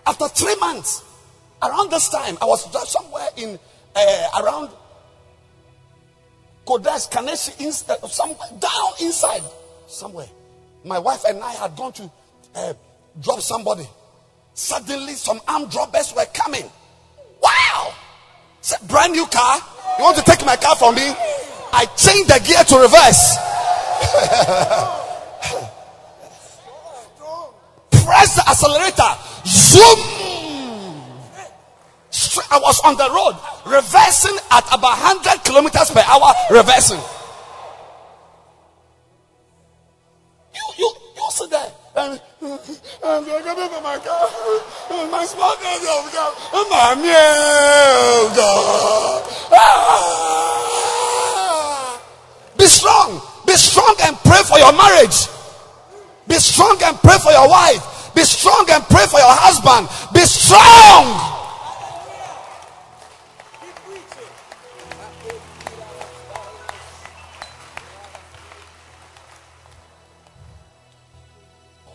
[0.06, 1.04] After three months,
[1.62, 3.58] around this time, I was somewhere in
[3.94, 4.70] uh, around
[6.66, 9.42] Kodesh, Kaneshie, in, uh, somewhere down inside,
[9.86, 10.28] somewhere.
[10.84, 12.10] My wife and I had gone to
[12.54, 12.74] uh,
[13.20, 13.86] drop somebody.
[14.54, 16.70] Suddenly, some armed robbers were coming.
[17.42, 17.94] Wow!
[18.88, 19.58] Brand new car.
[19.98, 21.12] You want to take my car from me?
[21.72, 23.36] I changed the gear to reverse.
[28.04, 29.16] Press the accelerator.
[29.46, 30.19] Zoom.
[32.50, 33.34] I was on the road,
[33.66, 37.00] reversing at about 100 kilometers per hour, reversing.
[40.54, 41.72] You, you, you sit there.
[41.96, 42.20] And,
[43.02, 44.28] I'm going to for my car.
[45.10, 45.78] My small car.
[46.70, 46.94] My
[49.52, 50.00] ah!
[52.56, 53.20] Be strong.
[53.46, 55.26] Be strong and pray for your marriage.
[56.28, 58.14] Be strong and pray for your wife.
[58.14, 59.88] Be strong and pray for your husband.
[60.14, 61.39] Be strong.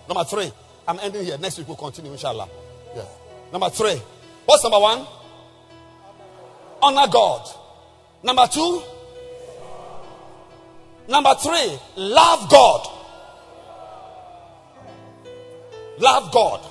[0.08, 0.52] Number three.
[0.88, 1.38] I'm ending here.
[1.38, 2.48] Next week we'll continue, inshallah.
[2.96, 3.06] Yeah.
[3.52, 4.02] Number three.
[4.46, 5.06] What's number one?
[6.82, 7.50] Honor God.
[8.24, 8.84] Number two.
[11.08, 11.80] Number three.
[11.98, 12.88] Love God.
[16.00, 16.62] Love God.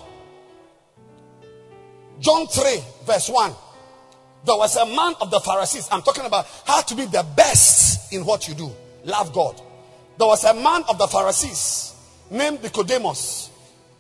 [2.20, 3.52] John 3, verse 1.
[4.44, 5.89] There was a man of the Pharisees.
[5.90, 8.70] I'm talking about how to be the best in what you do.
[9.05, 9.61] Love God.
[10.19, 11.94] There was a man of the Pharisees
[12.31, 13.51] named Nicodemus.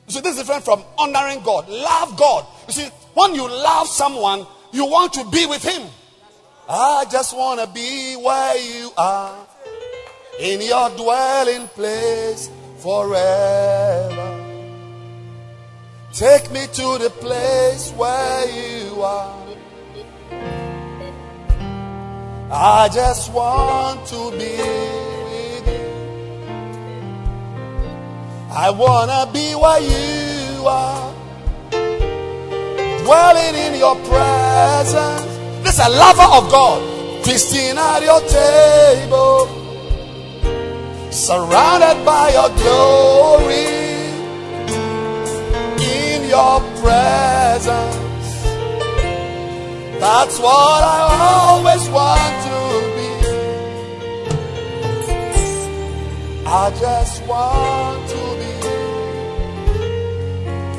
[0.06, 1.68] You see, this is different from honoring God.
[1.68, 2.46] Love God.
[2.66, 5.82] You see, when you love someone, you want to be with him.
[6.68, 9.46] I just want to be where you are,
[10.40, 14.30] in your dwelling place forever.
[16.12, 19.44] Take me to the place where you are.
[22.50, 25.13] I just want to be
[28.56, 31.12] I wanna be where you are,
[33.02, 35.26] dwelling in your presence.
[35.64, 36.80] This is a lover of God,
[37.24, 39.48] feasting at your table,
[41.10, 43.66] surrounded by your glory,
[45.82, 47.96] in your presence.
[49.98, 51.00] That's what I
[51.32, 52.58] always want to
[52.94, 53.10] be.
[56.46, 57.93] I just want.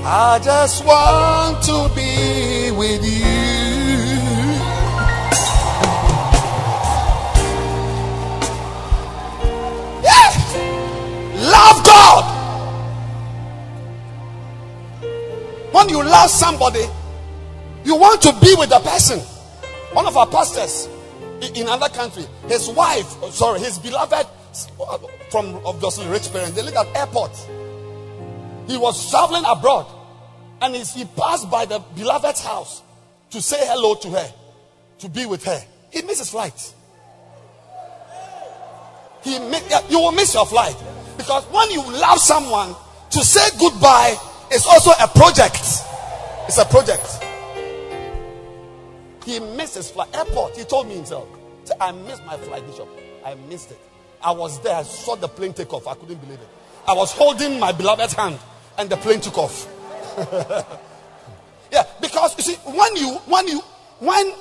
[0.07, 3.25] I just want to be with you.
[10.03, 10.29] Yeah.
[11.49, 12.23] Love God.
[15.71, 16.85] When you love somebody,
[17.83, 19.17] you want to be with the person.
[19.93, 20.87] One of our pastors
[21.41, 24.27] in another country, his wife, oh, sorry, his beloved
[24.87, 24.97] uh,
[25.31, 27.35] from obviously rich parents, they live at airport.
[28.67, 29.94] He was traveling abroad
[30.65, 32.81] and he passed by the beloved's house
[33.29, 34.33] to say hello to her,
[34.99, 35.61] to be with her.
[35.91, 36.73] He misses flight.
[39.23, 40.75] He miss, you will miss your flight
[41.17, 42.75] because when you love someone,
[43.11, 44.15] to say goodbye
[44.51, 45.61] is also a project.
[46.47, 47.07] It's a project.
[49.23, 50.09] He missed his flight.
[50.15, 51.27] Airport, he told me himself.
[51.79, 52.87] I missed my flight, Bishop.
[53.25, 53.79] I missed it.
[54.23, 54.75] I was there.
[54.75, 55.87] I saw the plane take off.
[55.87, 56.47] I couldn't believe it.
[56.87, 58.37] I was holding my beloved's hand
[58.77, 59.67] and the plane took off.
[61.71, 63.59] yeah, because you see, when you when you
[63.99, 64.31] when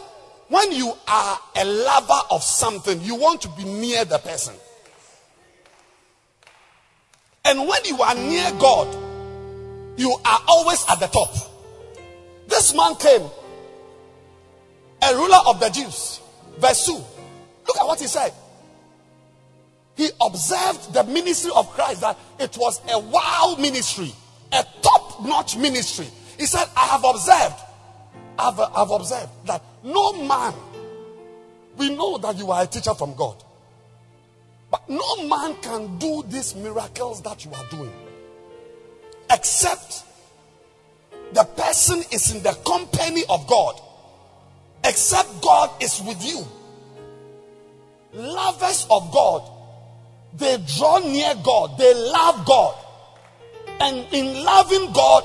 [0.48, 4.54] when you are a lover of something, you want to be near the person.
[7.44, 8.94] And when you are near God,
[9.98, 11.34] you are always at the top.
[12.48, 13.22] This man came
[15.02, 16.20] a ruler of the Jews.
[16.58, 16.92] Verse 2.
[16.92, 18.32] Look at what he said.
[19.96, 24.12] He observed the ministry of Christ that it was a wow ministry,
[24.52, 26.06] a top notch ministry.
[26.38, 27.54] He said, I have observed,
[28.38, 30.54] I've, I've observed that no man,
[31.76, 33.42] we know that you are a teacher from God,
[34.70, 37.92] but no man can do these miracles that you are doing
[39.30, 40.04] except
[41.32, 43.80] the person is in the company of God
[44.84, 46.44] except God is with you.
[48.12, 49.50] Lovers of God,
[50.36, 52.76] they draw near God, they love God.
[53.80, 55.24] And in loving God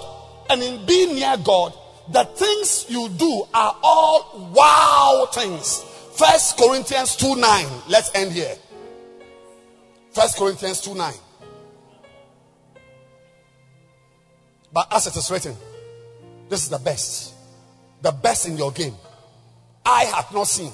[0.49, 1.73] and in being near God,
[2.11, 5.83] the things you do are all wow things.
[6.13, 7.65] First Corinthians 2 9.
[7.87, 8.55] Let's end here.
[10.11, 11.13] First Corinthians 2 9.
[14.71, 15.55] But as it is written,
[16.49, 17.33] this is the best.
[18.01, 18.95] The best in your game
[19.85, 20.71] I have not seen.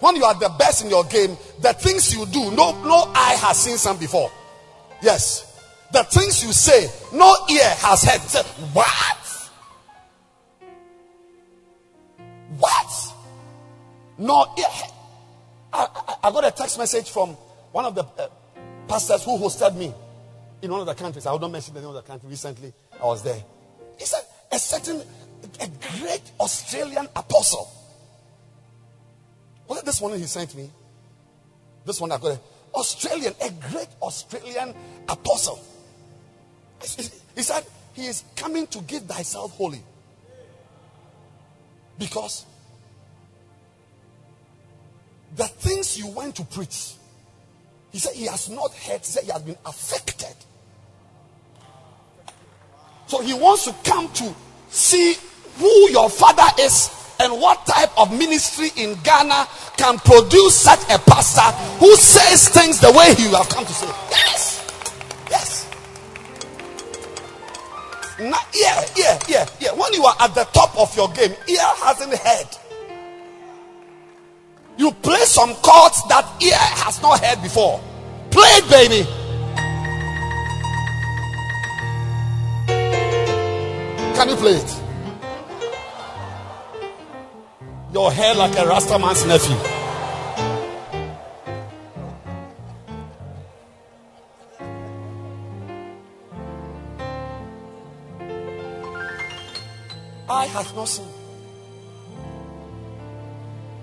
[0.00, 3.36] When you are the best in your game, the things you do, no, no eye
[3.40, 4.30] has seen some before.
[5.02, 5.47] Yes.
[5.92, 8.46] The things you say, no ear has heard.
[8.74, 9.50] What?
[12.58, 13.14] What?
[14.18, 14.64] No ear.
[15.72, 17.30] I, I, got a text message from
[17.72, 18.28] one of the uh,
[18.86, 19.92] pastors who hosted me
[20.62, 21.26] in one of the countries.
[21.26, 22.28] I not mention the name of the country.
[22.28, 23.42] Recently, I was there.
[23.98, 25.02] He said, a certain,
[25.60, 27.78] a great Australian apostle
[29.68, 30.70] was it this one he sent me?
[31.84, 32.40] This one I got.
[32.74, 34.74] Australian, a great Australian
[35.08, 35.60] apostle.
[36.82, 37.64] He said,
[37.94, 39.82] He is coming to give thyself holy.
[41.98, 42.46] Because
[45.36, 46.94] the things you went to preach,
[47.90, 50.34] he said he has not heard, he said he has been affected.
[53.06, 54.34] So he wants to come to
[54.68, 55.16] see
[55.56, 56.90] who your father is
[57.20, 59.46] and what type of ministry in Ghana
[59.76, 63.86] can produce such a pastor who says things the way you have come to say?
[64.10, 64.37] Yes.
[68.20, 69.72] Now, yeah, yeah, yeah, yeah.
[69.72, 72.48] When you are at the top of your game, ear hasn't heard.
[74.76, 77.80] You play some chords that ear has not heard before.
[78.30, 79.08] Play it, baby.
[84.16, 84.82] Can you play it?
[87.92, 89.77] Your hair like a Rasta man's nephew.
[100.48, 101.06] Eye has not seen,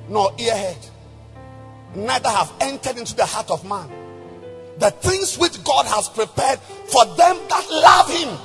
[0.10, 0.78] nor ear heard,
[1.96, 3.90] neither have entered into the heart of man.
[4.80, 8.38] The things which God has prepared for them that love Him.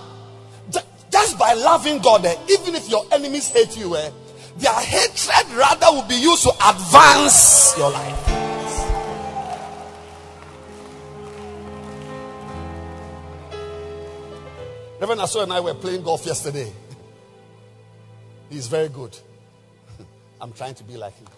[1.10, 4.10] Just by loving God, eh, even if your enemies hate you, eh,
[4.58, 8.26] their hatred rather will be used to advance your life.
[15.00, 16.70] Reverend Aso and I were playing golf yesterday.
[18.50, 19.16] He's very good.
[20.40, 21.28] I'm trying to be like him.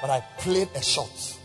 [0.00, 1.38] But I played a shot.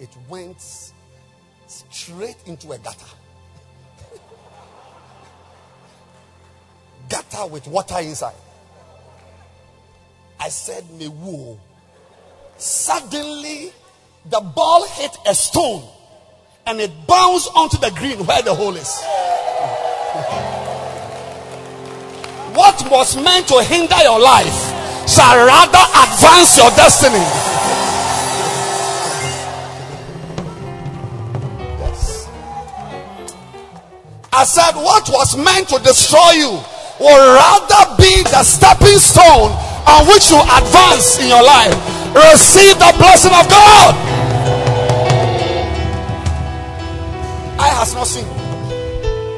[0.00, 0.60] It went
[1.66, 3.06] straight into a gutter.
[7.08, 8.34] gutter with water inside.
[10.40, 11.60] I said, Me woo.
[12.56, 13.72] Suddenly,
[14.24, 15.86] the ball hit a stone
[16.66, 19.02] and it bounced onto the green where the hole is.
[22.54, 24.52] what was meant to hinder your life
[25.08, 27.24] shall rather advance your destiny.
[31.80, 32.28] Yes.
[34.32, 36.60] I said, what was meant to destroy you
[37.00, 39.50] will rather be the stepping stone
[39.88, 41.74] on which you advance in your life.
[42.14, 44.19] Receive the blessing of God.
[47.60, 48.24] Eye has not seen.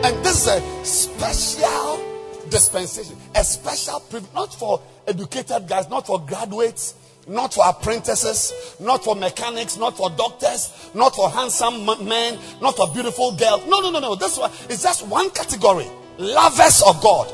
[0.05, 2.01] And this is a special
[2.49, 6.95] dispensation, a special privilege, not for educated guys, not for graduates,
[7.27, 12.87] not for apprentices, not for mechanics, not for doctors, not for handsome men, not for
[12.93, 13.67] beautiful girls.
[13.67, 14.15] No, no, no, no.
[14.15, 15.89] This one is just one category
[16.19, 17.33] lovers of God.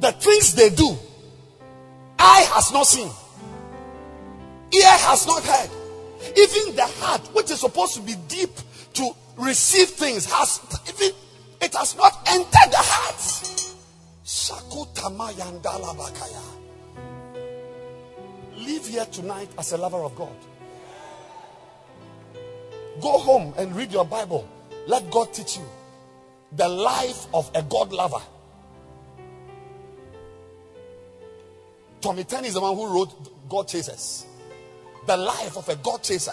[0.00, 0.96] The things they do,
[2.18, 3.10] eye has not seen,
[4.72, 5.70] ear has not heard.
[6.36, 8.50] Even the heart, which is supposed to be deep
[8.94, 11.14] to receive things, has even
[11.60, 13.16] it has not entered the heart.
[18.56, 20.36] Live here tonight as a lover of God.
[23.00, 24.48] Go home and read your Bible.
[24.86, 25.64] Let God teach you
[26.52, 28.22] the life of a God lover.
[32.00, 34.25] Tommy Tenney is the one who wrote God Chasers.
[35.06, 36.32] The life of a God chaser.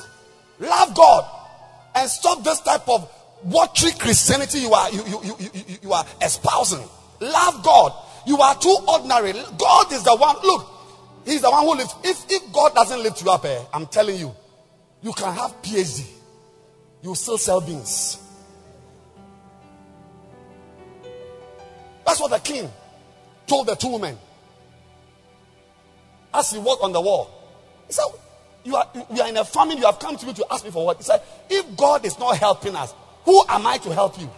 [0.59, 1.25] Love God
[1.95, 3.09] and stop this type of
[3.43, 6.83] watery Christianity you are you, you, you, you, you are espousing.
[7.19, 7.93] Love God.
[8.25, 9.33] You are too ordinary.
[9.57, 10.35] God is the one.
[10.43, 10.69] Look,
[11.25, 11.95] He's the one who lifts.
[12.03, 14.33] If if God doesn't lift you up, eh, I'm telling you,
[15.01, 16.05] you can have PhD.
[17.01, 18.17] You still sell beans.
[22.05, 22.71] That's what the king
[23.47, 24.17] told the two women
[26.33, 27.29] as he walked on the wall.
[27.87, 28.05] He said,
[28.64, 30.72] you are, you are in a famine, you have come to me to ask me
[30.72, 30.98] for what?
[30.98, 32.94] He said, If God is not helping us,
[33.26, 34.30] who am I to help you?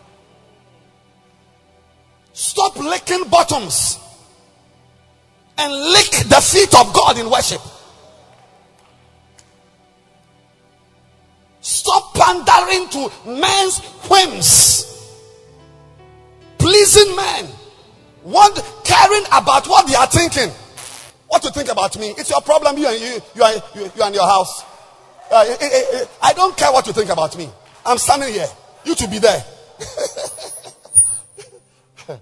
[2.33, 3.99] Stop licking bottoms
[5.57, 7.61] and lick the feet of God in worship.
[11.61, 13.79] Stop pandering to men's
[14.09, 15.15] whims,
[16.57, 17.47] pleasing men,
[18.23, 20.51] want caring about what they are thinking.
[21.27, 22.13] What you think about me?
[22.17, 22.77] It's your problem.
[22.77, 24.63] You and you, you are, you, you and your house.
[25.31, 27.49] Uh, eh, eh, eh, I don't care what you think about me.
[27.85, 28.47] I'm standing here.
[28.83, 29.43] You to be there.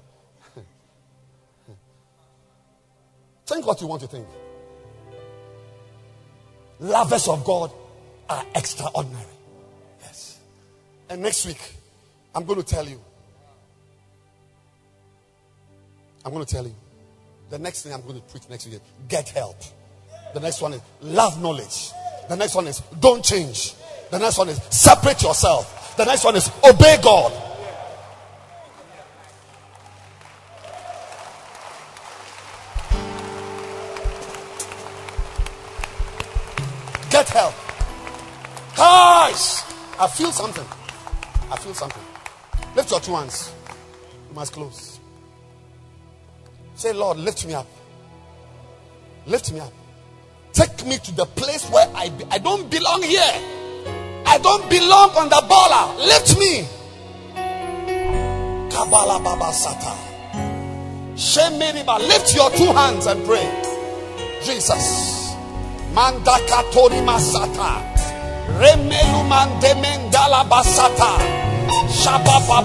[3.46, 4.26] think what you want to think.
[6.80, 7.72] Lovers of God
[8.30, 9.26] are extraordinary.
[10.02, 10.40] Yes.
[11.10, 11.60] And next week,
[12.34, 13.00] I'm going to tell you.
[16.26, 16.76] I'm going to tell you.
[17.54, 19.58] The next thing I'm going to preach next week get help.
[20.34, 21.92] The next one is love knowledge.
[22.28, 23.76] The next one is don't change.
[24.10, 25.96] The next one is separate yourself.
[25.96, 27.32] The next one is obey God.
[37.12, 37.54] Get help.
[38.76, 39.62] Guys,
[40.00, 40.66] I feel something.
[41.52, 42.02] I feel something.
[42.76, 43.54] Lift your two hands.
[44.30, 45.00] You must close.
[46.76, 47.68] Say, Lord, lift me up.
[49.26, 49.72] Lift me up.
[50.54, 52.26] Take me to the place where I be.
[52.30, 53.34] I don't belong here.
[54.26, 55.98] I don't belong on the baller.
[55.98, 56.68] Lift me.
[58.70, 59.96] Kabbalah Baba Sata.
[61.16, 62.00] Shemeriba.
[62.00, 63.46] Lift your two hands and pray.
[64.44, 65.36] Jesus.
[65.94, 67.82] Mandaka Tori Masata.
[68.58, 71.18] Remelu Mandemendala Basata.
[71.90, 72.62] Shababa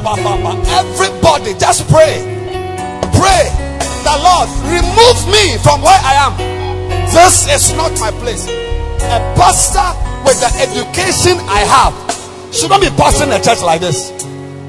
[0.66, 2.20] Everybody just pray.
[3.12, 3.67] Pray.
[4.08, 6.32] The Lord remove me from where I am.
[7.12, 8.48] This is not my place.
[9.04, 9.84] A pastor
[10.24, 11.92] with the education I have,
[12.48, 14.08] shouldn't be pastoring a church like this.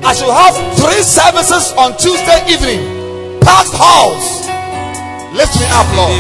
[0.04, 2.84] I should have three services on Tuesday evening,
[3.40, 4.44] packed halls.
[5.32, 6.20] Lift me up, Lord.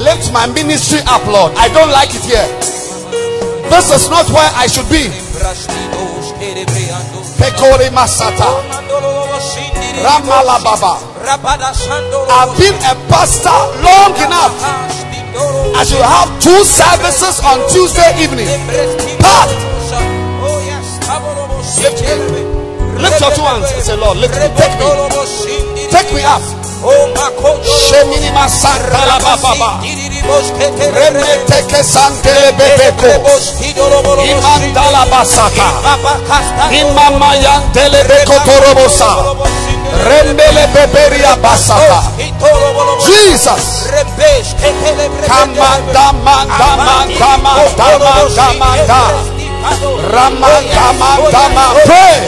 [0.00, 1.52] Lift my ministry up, Lord.
[1.52, 2.48] I don't like it here.
[3.68, 5.12] This is not where I should be.
[7.92, 9.25] Masata.
[10.02, 10.92] Ramala Baba.
[12.28, 14.86] I've been a pastor long enough
[15.76, 18.48] I should have two services on Tuesday evening.
[19.20, 19.52] Packed.
[21.76, 22.00] Lift.
[22.96, 24.48] Lift your two hands and say, Lord, lift me.
[24.56, 24.88] Take me.
[25.92, 26.40] Take me up.
[26.80, 29.84] Shemini Masanta Baba.
[30.26, 33.06] Remeteke santele bebeko.
[34.24, 35.68] Imandala basaka.
[36.72, 39.10] Imama yantele beko torobosa.
[40.08, 42.02] Rembele beberia basaka.
[43.06, 43.86] Jesus.
[45.26, 49.02] Kama dama dama dama dama dama da.
[50.12, 51.64] Rama dama dama.
[51.86, 52.18] Pray.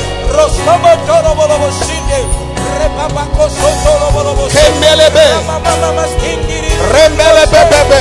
[4.53, 5.27] Kemelebe.
[6.93, 8.01] Rembele bebebe.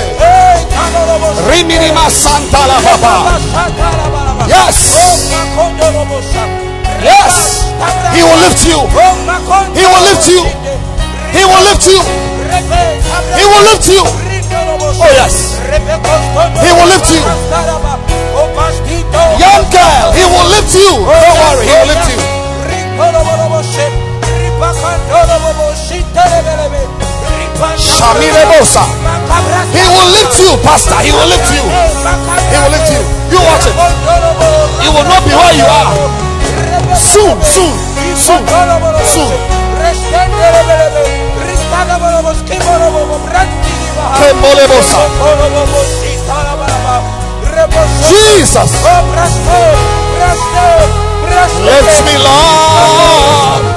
[1.49, 2.77] Riminima santa la.
[4.47, 4.77] Yes.
[7.03, 7.35] Yes.
[8.13, 8.79] He will lift you.
[9.75, 10.41] He will lift you.
[11.33, 12.01] He will lift you.
[13.37, 14.03] He will lift you.
[14.99, 15.59] Oh yes.
[16.63, 17.21] He will lift you.
[19.37, 20.91] Young girl, he will lift you.
[21.05, 22.17] Don't worry, he will lift you.
[29.73, 30.97] He will lift you, Pastor.
[31.01, 31.63] He will lift you.
[32.51, 33.01] He will lift you.
[33.31, 33.75] You watch it.
[34.83, 35.91] You will not be where you are.
[36.95, 37.73] Soon, soon,
[38.15, 38.41] soon,
[39.13, 39.31] soon.
[48.09, 48.71] Jesus.
[51.65, 53.76] Lift me, Lord.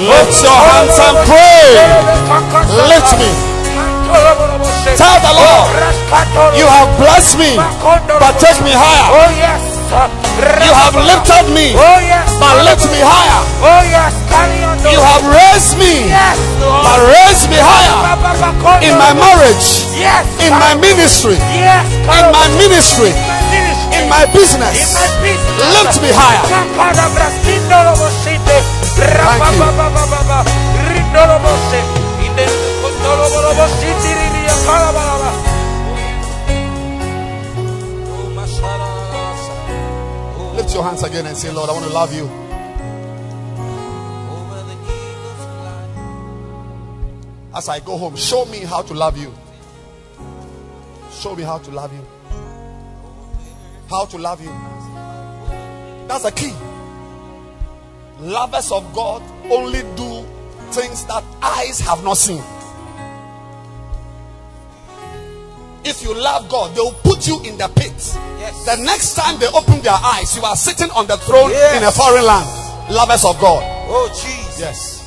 [0.00, 1.76] Lift your hands and pray.
[2.88, 3.28] Lift me.
[4.96, 5.68] Tell the Lord,
[6.56, 7.60] you have blessed me,
[8.16, 9.12] but take me higher.
[9.12, 9.60] Oh yes.
[10.64, 11.76] You have lifted me,
[12.40, 13.44] but lift me higher.
[13.60, 14.16] Oh yes.
[14.88, 18.16] You have raised me, but raise me higher
[18.80, 19.84] in my marriage,
[20.40, 23.12] in my ministry, in my ministry,
[23.90, 24.94] In my business.
[25.74, 26.46] Lift me higher.
[40.56, 42.28] Lift your hands again and say, Lord, I want to love you.
[47.54, 49.34] As I go home, show me how to love you.
[51.10, 52.06] Show me how to love you.
[53.88, 54.52] How to love you.
[56.06, 56.69] That's the key.
[58.20, 60.24] Lovers of God only do
[60.72, 62.42] things that eyes have not seen.
[65.82, 67.92] If you love God, they will put you in the pit.
[68.38, 68.64] Yes.
[68.66, 71.76] The next time they open their eyes, you are sitting on the throne Yes.
[71.76, 72.46] in a foreign land.
[72.94, 73.62] Lovers of God.
[73.88, 74.60] Oh Jesus.
[74.60, 74.99] Yes.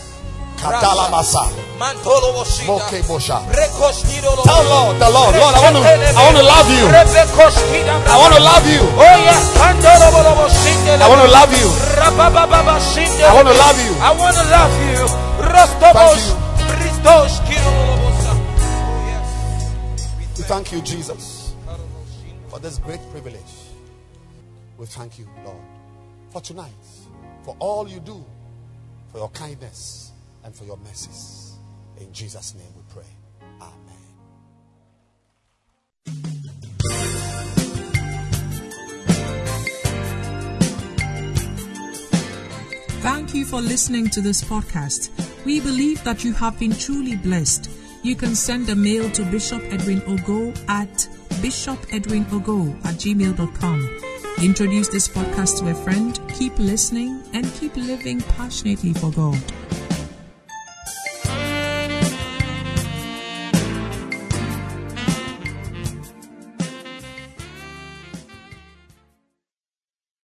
[0.64, 1.44] Kadala Masa.
[1.77, 2.68] Mantolo Boshita.
[2.68, 3.38] Moke Bosha.
[3.52, 6.88] Rekostido lo- Tell Lord, the Lord, Lord, I want to, I want to love you.
[6.88, 8.80] I want to love you.
[8.95, 9.44] Oh yes.
[9.60, 11.68] Mantolo bolo boshinde I want to love you.
[11.99, 12.11] I
[13.35, 13.91] want to love you.
[13.99, 15.03] I want to love you.
[15.52, 16.22] Rostobos.
[16.72, 17.41] Christos.
[17.44, 17.99] Oh.
[20.38, 21.53] We thank you, Jesus,
[22.49, 23.53] for this great privilege.
[24.77, 25.57] We thank you, Lord,
[26.31, 26.72] for tonight,
[27.44, 28.23] for all you do,
[29.11, 30.12] for your kindness
[30.44, 31.57] and for your mercies.
[31.98, 33.03] In Jesus' name we pray.
[33.61, 34.03] Amen.
[43.02, 45.10] Thank you for listening to this podcast.
[45.45, 47.70] We believe that you have been truly blessed.
[48.02, 51.07] You can send a mail to Bishop Edwin Ogo at
[51.41, 53.99] bishopedwinogo at gmail.com.
[54.41, 59.41] Introduce this podcast to a friend, keep listening, and keep living passionately for God.